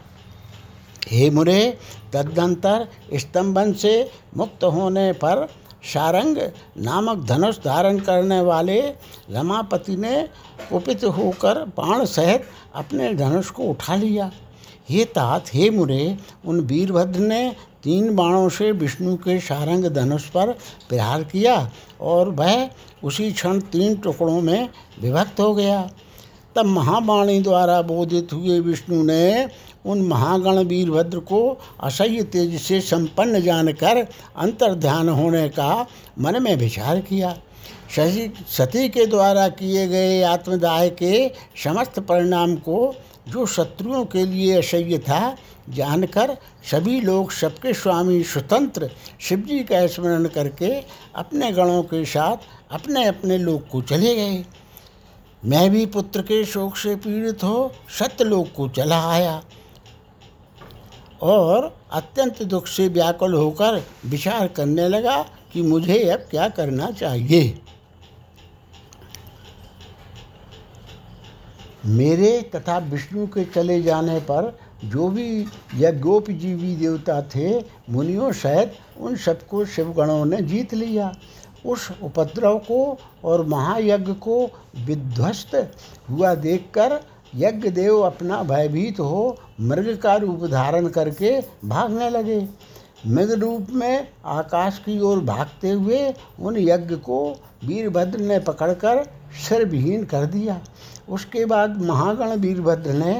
हे 1.07 1.29
मुरे, 1.29 1.77
तदनंतर 2.13 2.87
स्तंभन 3.13 3.73
से 3.73 3.93
मुक्त 4.37 4.63
होने 4.63 5.11
पर 5.13 5.47
सारंग 5.83 6.37
नामक 6.77 7.25
धनुष 7.25 7.57
धारण 7.57 7.99
करने 7.99 8.39
वाले 8.41 8.79
रमापति 9.31 9.95
ने 9.95 10.21
कुपित 10.69 11.03
होकर 11.03 11.63
बाण 11.77 12.05
सहित 12.05 12.45
अपने 12.75 13.13
धनुष 13.13 13.49
को 13.49 13.63
उठा 13.63 13.95
लिया। 13.95 14.31
हे 14.89 15.03
तात, 15.05 15.45
हे 15.53 15.69
मुरे, 15.69 16.17
उन 16.45 16.59
वीरभद्र 16.59 17.19
ने 17.19 17.55
तीन 17.83 18.15
बाणों 18.15 18.49
से 18.49 18.71
विष्णु 18.71 19.15
के 19.15 19.39
सारंग 19.39 19.85
धनुष 19.85 20.23
पर 20.29 20.51
प्रहार 20.89 21.23
किया 21.23 21.71
और 22.01 22.29
वह 22.29 22.69
उसी 23.03 23.31
क्षण 23.31 23.59
तीन 23.71 23.95
टुकड़ों 23.95 24.41
में 24.41 24.69
विभक्त 25.01 25.39
हो 25.39 25.53
गया। 25.55 25.89
तब 26.55 26.65
महावाणी 26.65 27.39
द्वारा 27.41 27.81
बोधित 27.81 28.33
हुए 28.33 28.59
विष्णु 28.59 29.03
ने 29.03 29.47
उन 29.85 30.01
महागण 30.01 30.57
वीरभद्र 30.63 31.19
को 31.19 31.39
असह्य 31.83 32.23
तेज 32.23 32.61
से 32.61 32.79
संपन्न 32.81 33.41
जानकर 33.41 33.97
अंतर्ध्यान 34.37 35.09
होने 35.09 35.47
का 35.49 35.87
मन 36.19 36.41
में 36.43 36.55
विचार 36.55 36.99
किया। 36.99 37.35
शशि 37.95 38.31
सती 38.49 38.87
के 38.89 39.05
द्वारा 39.05 39.47
किए 39.49 39.87
गए 39.87 40.21
आत्मदाय 40.23 40.89
के 40.89 41.27
समस्त 41.63 41.99
परिणाम 41.99 42.55
को 42.55 42.93
जो 43.29 43.45
शत्रुओं 43.45 44.03
के 44.05 44.25
लिए 44.25 44.57
असह्य 44.57 44.97
था, 44.97 45.35
जानकर 45.69 46.35
सभी 46.71 46.99
लोग 47.01 47.31
सबके 47.31 47.73
स्वामी 47.73 48.23
स्वतंत्र 48.23 48.89
शिवजी 49.19 49.59
का 49.59 49.85
स्मरण 49.87 50.27
करके 50.27 50.69
अपने 51.15 51.51
गणों 51.51 51.81
के 51.83 52.03
साथ 52.05 52.37
अपने 52.71 53.05
अपने 53.05 53.37
लोग 53.37 53.67
को 53.69 53.81
चले 53.81 54.15
गए। 54.15 54.43
मैं 55.43 55.69
भी 55.71 55.85
पुत्र 55.85 56.21
के 56.21 56.43
शोक 56.45 56.77
से 56.77 56.95
पीड़ित 56.95 57.43
हो 57.43 57.71
सत्यलोक 57.99 58.47
को 58.55 58.67
चला 58.69 59.01
आया। 59.11 59.41
और 61.25 61.75
अत्यंत 61.91 62.41
दुख 62.43 62.67
से 62.67 62.87
व्याकुल 62.87 63.33
होकर 63.33 63.81
विचार 64.05 64.47
करने 64.47 64.87
लगा 64.87 65.21
कि 65.53 65.61
मुझे 65.61 65.97
अब 66.09 66.27
क्या 66.29 66.47
करना 66.49 66.89
चाहिए। 66.91 67.61
मेरे 71.85 72.41
तथा 72.55 72.77
विष्णु 72.91 73.25
के 73.27 73.43
चले 73.45 73.81
जाने 73.81 74.19
पर 74.19 74.57
जो 74.85 75.07
भी 75.07 75.45
यज्ञोपजीवी 75.75 76.75
देवता 76.75 77.21
थे, 77.21 77.59
मुनियों 77.89 78.31
सहित 78.33 78.73
उन 78.99 79.15
सबको 79.15 79.65
शिवगणों 79.65 80.25
ने 80.25 80.41
जीत 80.41 80.73
लिया। 80.73 81.11
उस 81.65 81.89
उपद्रव 82.03 82.57
को 82.57 82.97
और 83.23 83.45
महायज्ञ 83.45 84.13
को 84.13 84.45
विध्वस्त 84.85 85.55
हुआ 86.09 86.33
देखकर 86.35 86.99
यज्ञ 87.35 87.69
देव 87.69 87.99
अपना 88.01 88.41
भयभीत 88.43 88.99
हो 88.99 89.37
मृग 89.61 89.97
का 89.97 90.15
रूप 90.15 90.45
धारण 90.45 90.87
करके 90.87 91.39
भागने 91.65 92.09
लगे। 92.09 92.47
मृग 93.07 93.31
रूप 93.31 93.67
में 93.71 94.07
आकाश 94.25 94.77
की 94.85 94.99
ओर 94.99 95.19
भागते 95.19 95.69
हुए 95.69 96.13
उन 96.39 96.57
यज्ञ 96.57 96.95
को 96.95 97.19
वीरभद्र 97.65 98.19
ने 98.19 98.39
पकड़कर 98.39 99.03
सिर 99.47 99.65
विहीन 99.65 100.03
कर 100.03 100.25
दिया। 100.25 100.59
उसके 101.09 101.45
बाद 101.45 101.81
महागण 101.81 102.35
वीरभद्र 102.35 102.93
ने 102.93 103.13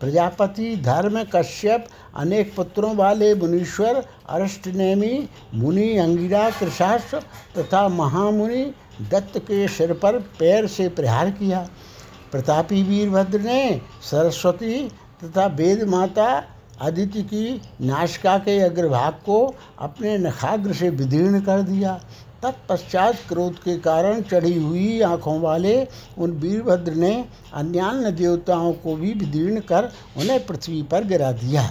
प्रजापति, 0.00 0.76
धर्म, 0.76 1.22
कश्यप, 1.24 1.86
अनेक 2.16 2.54
पुत्रों 2.56 2.94
वाले 2.96 3.34
मुनीश्वर 3.34 4.02
अष्टनेमी 4.28 5.28
मुनि, 5.54 5.96
अंगिरा 5.98 6.48
कृषाश्व 6.50 7.18
तथा 7.58 7.86
महामुनि 7.88 8.64
दत्त 9.10 9.38
के 9.38 9.66
सिर 9.68 9.92
पर 9.92 10.18
पैर 10.38 10.66
से 10.66 10.88
प्रहार 10.88 11.30
किया। 11.30 11.66
प्रतापी 12.32 12.82
वीरभद्र 12.82 13.40
ने 13.40 13.80
सरस्वती 14.10 14.88
तथा 15.24 15.46
वेद 15.56 15.82
माता 15.88 16.28
आदित्य 16.80 17.22
की 17.22 17.60
नाशिका 17.80 18.36
के 18.38 18.58
अग्रभाग 18.60 19.12
को 19.26 19.54
अपने 19.78 20.16
नखाग्र 20.18 20.72
से 20.72 20.88
विदीर्ण 20.90 21.40
कर 21.40 21.62
दिया। 21.62 22.00
तत्पश्चात 22.42 23.16
क्रोध 23.28 23.58
के 23.58 23.76
कारण 23.78 24.22
चढ़ी 24.22 24.54
हुई 24.62 25.00
आँखों 25.00 25.38
वाले 25.40 25.74
उन 26.18 26.30
वीरभद्र 26.32 26.94
ने 26.94 27.12
अन्यान्य 27.54 28.10
देवताओं 28.12 28.72
को 28.72 28.94
भी 28.96 29.12
विदीर्ण 29.14 29.60
कर 29.60 29.90
उन्हें 30.16 30.44
पृथ्वी 30.46 30.82
पर 30.82 31.04
गिरा 31.04 31.30
दिया। 31.32 31.62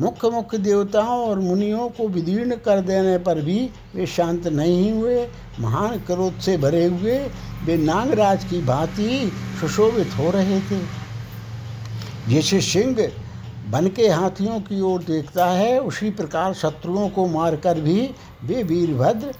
मुख्य 0.00 0.30
मुख्य 0.30 0.58
देवताओं 0.58 1.28
और 1.28 1.38
मुनियों 1.38 1.88
को 1.88 2.08
विदीर्ण 2.08 2.56
कर 2.56 2.80
देने 2.80 3.18
पर 3.18 3.40
भी 3.40 3.70
वे 3.94 4.06
शांत 4.06 4.46
नहीं 4.46 4.92
हुए, 4.92 5.28
महान 5.60 5.98
क्रोध 6.00 6.38
से 6.38 6.56
भरे 6.56 6.84
हुए, 6.84 7.18
वे 7.64 7.76
नागराज 7.76 8.44
की 8.44 8.62
भांति 8.62 9.32
सुशोभित 9.60 10.10
हो 10.18 10.30
रहे 10.30 10.60
थे। 10.60 10.80
जैसे 12.28 12.60
सिंह 12.60 13.12
बन 13.70 13.88
के 13.88 14.08
हाथियों 14.08 14.60
की 14.60 14.80
ओर 14.80 15.02
देखता 15.02 15.46
है, 15.46 15.78
उसी 15.78 16.10
प्रकार 16.10 16.54
शत्रुओं 16.54 17.08
को 17.08 17.26
मारकर 17.26 17.80
भी 17.80 18.10
वे 18.44 18.62
वीरभद्र 18.62 19.32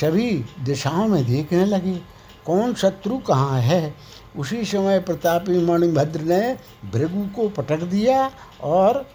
सभी 0.00 0.44
दिशाओं 0.64 1.08
में 1.08 1.26
देखने 1.26 1.64
लगे। 1.64 2.00
कौन 2.46 2.74
शत्रु 2.74 3.18
कहाँ 3.18 3.60
है? 3.60 3.94
उसी 4.36 4.64
समय 4.64 5.00
प्रतापी 5.00 5.66
मणिभद्र 5.66 6.20
ने 6.20 6.56
भृगु 6.92 7.26
को 7.36 7.48
पटक 7.48 7.80
दिया 7.80 8.30
और 8.62 9.06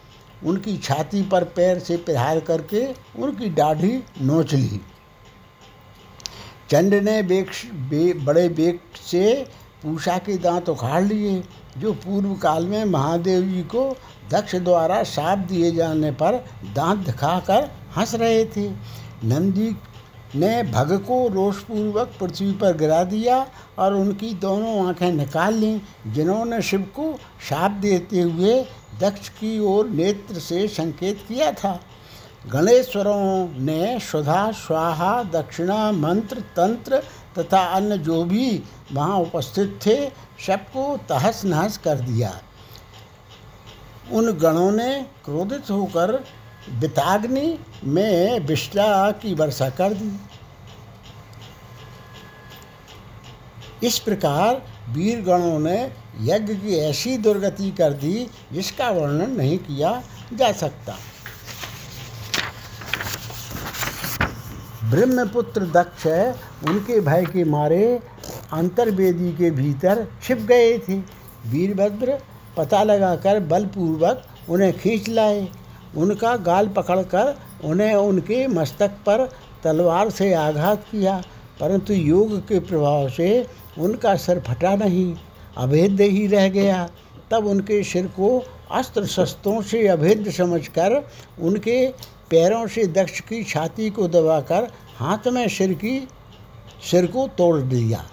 उनकी 0.46 0.78
छाती 0.78 1.22
पर 1.22 1.44
पैर 1.44 1.80
से 1.80 1.98
प्रहार 1.98 2.40
करके 2.40 2.86
उनकी 3.22 3.50
दाढ़ी 3.50 4.04
नोच 4.22 4.54
ली। 4.54 4.82
चंड 6.70 6.94
ने 6.94 7.22
बेग 7.24 7.48
बे, 7.90 8.14
बड़े 8.14 8.50
बेग 8.50 8.80
से 8.96 9.46
पूषा 9.84 10.18
के 10.18 10.38
दांत 10.38 10.70
उखाड़ 10.70 11.04
लिए 11.04 11.44
जो 11.78 11.94
पूर्व 11.94 12.34
काल 12.34 12.66
में 12.68 12.86
महादेव 12.86 13.42
जी 13.42 13.62
को 13.64 13.98
दक्ष 14.32 14.56
द्वारा 14.56 15.04
साप 15.04 15.38
दिए 15.38 15.72
जाने 15.72 16.12
पर 16.12 16.46
दांत 16.76 17.06
दिखाकर 17.06 17.70
हंस 17.98 18.16
रहे 18.16 18.46
थे। 18.46 18.70
नंदी 19.24 19.76
ने 20.36 20.64
भग 20.64 20.92
को 21.08 21.28
रोषपूर्वक 21.28 22.12
पृथ्वी 22.20 22.52
पर 22.52 22.78
गिरा 22.78 23.04
दिया 23.04 23.48
और 23.80 23.94
उनकी 23.94 24.34
दोनों 24.34 24.88
आँखें 24.88 25.12
निकाल 25.12 25.54
लीं 25.54 25.80
जिन्होंने 26.08 26.62
शिव 26.62 26.82
को 26.82 27.14
शाप 27.50 27.72
देते 27.72 28.22
हुए 28.22 28.62
दक्ष 29.00 29.30
की 29.30 29.60
ओर 29.60 29.88
नेत्र 29.88 30.40
से 30.40 30.68
संकेत 30.68 31.26
किया 31.28 31.52
था। 31.52 31.80
गणेश्वरों 32.48 33.50
ने 33.64 34.00
सुधा 34.00 34.52
स्वाहा, 34.52 35.24
दक्षिणा, 35.24 35.92
मंत्र, 35.92 36.40
तंत्र 36.40 37.04
तथा 37.40 37.60
अन्य 37.60 37.98
जो 37.98 38.24
भी 38.24 38.64
वहाँ 38.92 39.18
उपस्थित 39.20 39.80
थे, 39.86 40.10
सबको 40.46 40.98
तहस 40.98 41.46
नहस 41.46 41.78
कर 41.78 41.96
दिया। 41.96 42.42
उन 44.12 44.32
गणों 44.32 44.72
ने 44.72 45.06
क्रोधित 45.26 45.72
होकर 45.72 46.24
बिताग्नि 46.70 47.60
में 47.84 48.40
विष्टा 48.40 49.12
की 49.12 49.34
वर्षा 49.34 49.70
कर 49.70 49.94
दी। 49.94 50.20
इस 53.88 54.00
प्रकार 54.00 54.62
वीर 54.88 55.22
गणों 55.22 55.60
ने 55.60 55.78
यज्ञ 56.24 56.54
की 56.56 56.76
ऐसी 56.80 57.18
दुर्गति 57.18 57.70
कर 57.72 57.94
दी, 57.94 58.28
जिसका 58.54 58.90
वर्णन 58.92 59.32
नहीं 59.32 59.58
किया 59.60 60.02
जा 60.34 60.52
सकता। 60.54 60.96
ब्रह्मपुत्र 64.84 65.66
दक्ष 65.74 66.06
उनके 66.70 67.00
भय 67.02 67.26
के 67.26 67.44
मारे 67.46 67.84
अंतर्वेदी 68.54 69.32
के 69.34 69.50
भीतर 69.52 70.06
छिप 70.24 70.42
गए 70.50 70.78
थे। 70.80 70.98
वीरभद्र 71.48 72.18
पता 72.58 72.84
लगाकर 72.84 73.40
बलपूर्वक 73.40 74.24
उन्हें 74.50 74.72
खींच 74.80 75.10
लाए। 75.10 75.48
उनका 75.96 76.36
गाल 76.38 76.68
पकड़कर 76.68 77.36
उन्हें 77.64 77.94
उनके 77.96 78.48
मस्तक 78.48 78.92
पर 79.06 79.26
तलवार 79.64 80.10
से 80.10 80.34
आघात 80.36 80.84
किया, 80.84 81.22
परंतु 81.60 81.94
योग 81.94 82.40
के 82.48 82.60
प्रभाव 82.62 83.10
से 83.10 83.46
उनका 83.80 84.16
सर 84.16 84.40
फटा 84.40 84.76
नहीं, 84.76 85.16
अभेद्य 85.58 86.04
ही 86.04 86.28
रह 86.28 86.50
गया। 86.50 86.90
तब 87.32 87.46
उनके 87.46 87.84
सिर 87.84 88.06
को 88.08 88.44
अस्त्र 88.72 89.06
शस्त्रों 89.06 89.62
से 89.62 89.88
अभेद्य 89.88 90.32
समझकर, 90.32 91.04
उनके 91.40 91.88
पैरों 92.30 92.68
से 92.68 92.86
दक्ष 92.88 93.20
की 93.20 93.44
छाती 93.44 93.90
को 93.90 94.08
दबाकर 94.08 94.68
हाथ 94.98 95.28
में 95.28 95.48
सिर 95.48 95.74
की, 95.74 96.08
सिर 96.92 97.06
को 97.06 97.28
तोड़ 97.28 97.58
दिया। 97.62 98.04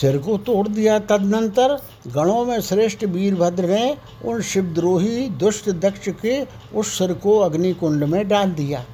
सिर 0.00 0.18
को 0.18 0.36
तोड़ 0.38 0.68
दिया। 0.68 0.98
तदनंतर 0.98 1.76
गणों 2.06 2.44
में 2.44 2.60
श्रेष्ठ 2.60 3.04
वीरभद्र 3.04 3.66
ने 3.66 3.96
उन 4.24 4.40
शिवद्रोही 4.42 5.28
दुष्ट 5.28 5.68
दक्ष 5.70 6.08
के 6.22 6.46
उस 6.74 6.98
सिर 6.98 7.12
को 7.12 7.38
अग्निकुंड 7.38 8.04
में 8.04 8.28
डाल 8.28 8.50
दिया। 8.50 8.84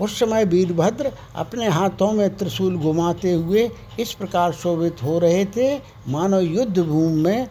उस 0.00 0.18
समय 0.18 0.44
वीरभद्र 0.44 1.12
अपने 1.34 1.68
हाथों 1.68 2.12
में 2.12 2.36
त्रिशूल 2.36 2.76
घुमाते 2.76 3.32
हुए 3.32 3.70
इस 4.00 4.12
प्रकार 4.12 4.52
शोभित 4.52 5.02
हो 5.02 5.18
रहे 5.18 5.44
थे। 5.44 5.76
मानो 6.08 6.40
युद्ध 6.40 6.78
भूमि 6.78 7.22
में 7.22 7.48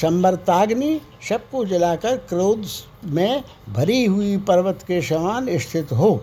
संबरताग्नि 0.00 1.00
सबको 1.28 1.64
जलाकर 1.64 2.16
क्रोध 2.16 2.66
में 3.04 3.42
भरी 3.68 4.04
हुई 4.04 4.36
पर्वत 4.36 4.82
के 4.82 5.02
समान 5.02 5.58
स्थित 5.58 5.92
हो। 5.92 6.20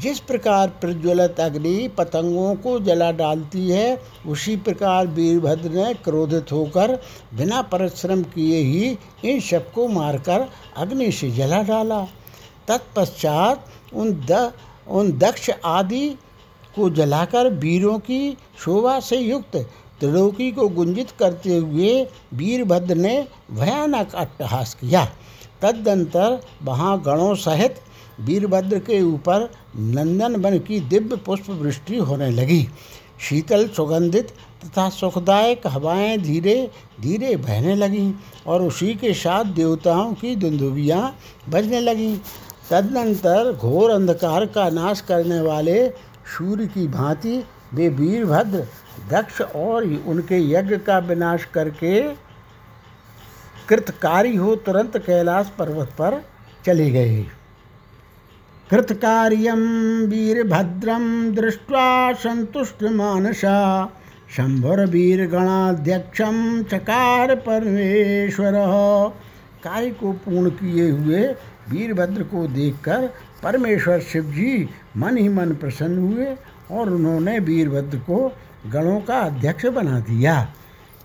जिस 0.00 0.18
प्रकार 0.20 0.68
प्रज्वलित 0.68 1.40
अग्नि 1.40 1.88
पतंगों 1.88 2.54
को 2.54 2.78
जला 2.80 3.10
डालती 3.12 3.68
है, 3.70 4.02
उसी 4.26 4.56
प्रकार 4.56 5.06
वीरभद्र 5.06 5.70
ने 5.70 5.94
क्रोधित 5.94 6.52
होकर 6.52 6.94
बिना 7.34 7.62
परिश्रम 7.62 8.22
किए 8.22 8.58
ही 8.58 8.98
इन 9.24 9.40
सबको 9.40 9.88
मारकर 9.88 10.46
अग्नि 10.76 11.12
से 11.12 11.30
जला 11.30 11.62
डाला। 11.62 12.06
तत्पश्चात 12.68 13.64
उन 13.94 14.12
द 14.30 14.52
उन 14.88 15.12
दक्ष 15.18 15.50
आदि 15.64 16.08
को 16.76 16.88
जलाकर 16.90 17.48
वीरों 17.54 17.98
की 17.98 18.36
शोभा 18.64 18.98
से 19.00 19.18
युक्त 19.18 19.56
त्रिलोकी 20.00 20.50
को 20.52 20.68
गुंजित 20.68 21.10
करते 21.10 21.56
हुए 21.56 22.02
वीरभद्र 22.34 22.94
ने 22.94 23.16
भयानक 23.50 24.14
अट्टहास 24.14 24.74
किया। 24.74 25.04
तदनंतर 25.62 26.40
वहाँ 26.62 27.00
गणों 27.02 27.34
सहित 27.36 27.80
वीरभद्र 28.20 28.78
के 28.78 29.00
ऊपर 29.02 29.48
नंदन 29.76 30.36
वन 30.36 30.58
की 30.58 30.80
दिव्य 30.80 31.16
पुष्प 31.16 31.50
वृष्टि 31.50 31.96
होने 31.96 32.30
लगी। 32.30 32.66
शीतल, 33.20 33.66
सुगंधित 33.68 34.28
तथा 34.64 34.88
सुखदायक 34.90 35.66
हवाएँ 35.66 36.18
धीरे 36.18 36.70
धीरे 37.00 37.34
बहने 37.36 37.74
लगीं 37.76 38.12
और 38.46 38.62
उसी 38.62 38.94
के 38.94 39.12
साथ 39.14 39.44
देवताओं 39.54 40.12
की 40.14 40.34
दुंदुबियाँ 40.36 41.16
बजने 41.48 41.80
लगीं। 41.80 42.16
तदनंतर 42.70 43.52
घोर 43.52 43.90
अंधकार 43.90 44.46
का 44.46 44.70
नाश 44.70 45.00
करने 45.00 45.40
वाले 45.40 45.88
सूर्य 46.36 46.66
की 46.66 46.88
भांति 46.88 47.44
वे 47.74 47.88
वीरभद्र, 47.88 48.66
दक्ष 49.10 49.40
और 49.40 49.84
उनके 50.06 50.50
यज्ञ 50.50 50.78
का 50.78 50.98
विनाश 50.98 51.44
करके 51.44 52.00
कृतकारी 53.68 54.36
हो 54.36 54.56
तुरंत 54.56 54.98
कैलाश 54.98 55.52
पर्वत 55.58 55.88
पर 55.98 56.22
चले 56.66 56.90
गए। 56.90 57.26
कृतकार्यं 58.70 59.58
वीरभद्रं 60.06 61.34
दृष्ट्वा 61.34 62.12
सन्तुष्टमानसा 62.12 63.86
शंभुरवीरगणाध्यक्षं 64.36 66.64
चकार 66.64 67.34
परमेश्वर। 67.46 68.52
कार्य 69.64 69.90
को 69.90 70.12
पूर्ण 70.24 70.50
किए 70.50 70.90
हुए 70.90 71.34
वीरभद्र 71.70 72.22
को 72.22 72.46
देखकर 72.46 73.06
परमेश्वर 73.42 74.00
शिव 74.00 74.24
जी 74.24 74.68
मन 74.96 75.16
ही 75.16 75.28
मन 75.28 75.54
प्रसन्न 75.54 75.98
हुए 75.98 76.36
और 76.70 76.92
उन्होंने 76.92 77.38
वीरभद्र 77.38 77.98
को 77.98 78.32
गणों 78.66 79.00
का 79.00 79.20
अध्यक्ष 79.20 79.66
बना 79.66 80.00
दिया। 80.00 80.36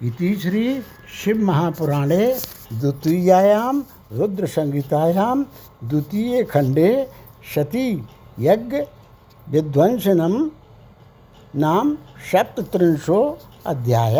इति 0.03 0.35
श्री 0.35 0.81
शिव 1.23 1.43
महापुराणे 1.45 2.35
द्वितीयायाम, 2.73 3.83
रुद्र 4.11 4.47
संहितायाम, 4.47 5.45
द्वितीय 5.83 6.43
खंडे, 6.43 7.07
शती 7.55 7.89
यज्ञ, 8.39 8.81
विध्वंसनम, 9.49 10.35
नाम 11.55 11.95
सप्तत्रिंशो 12.31 13.39
अध्याय। 13.65 14.15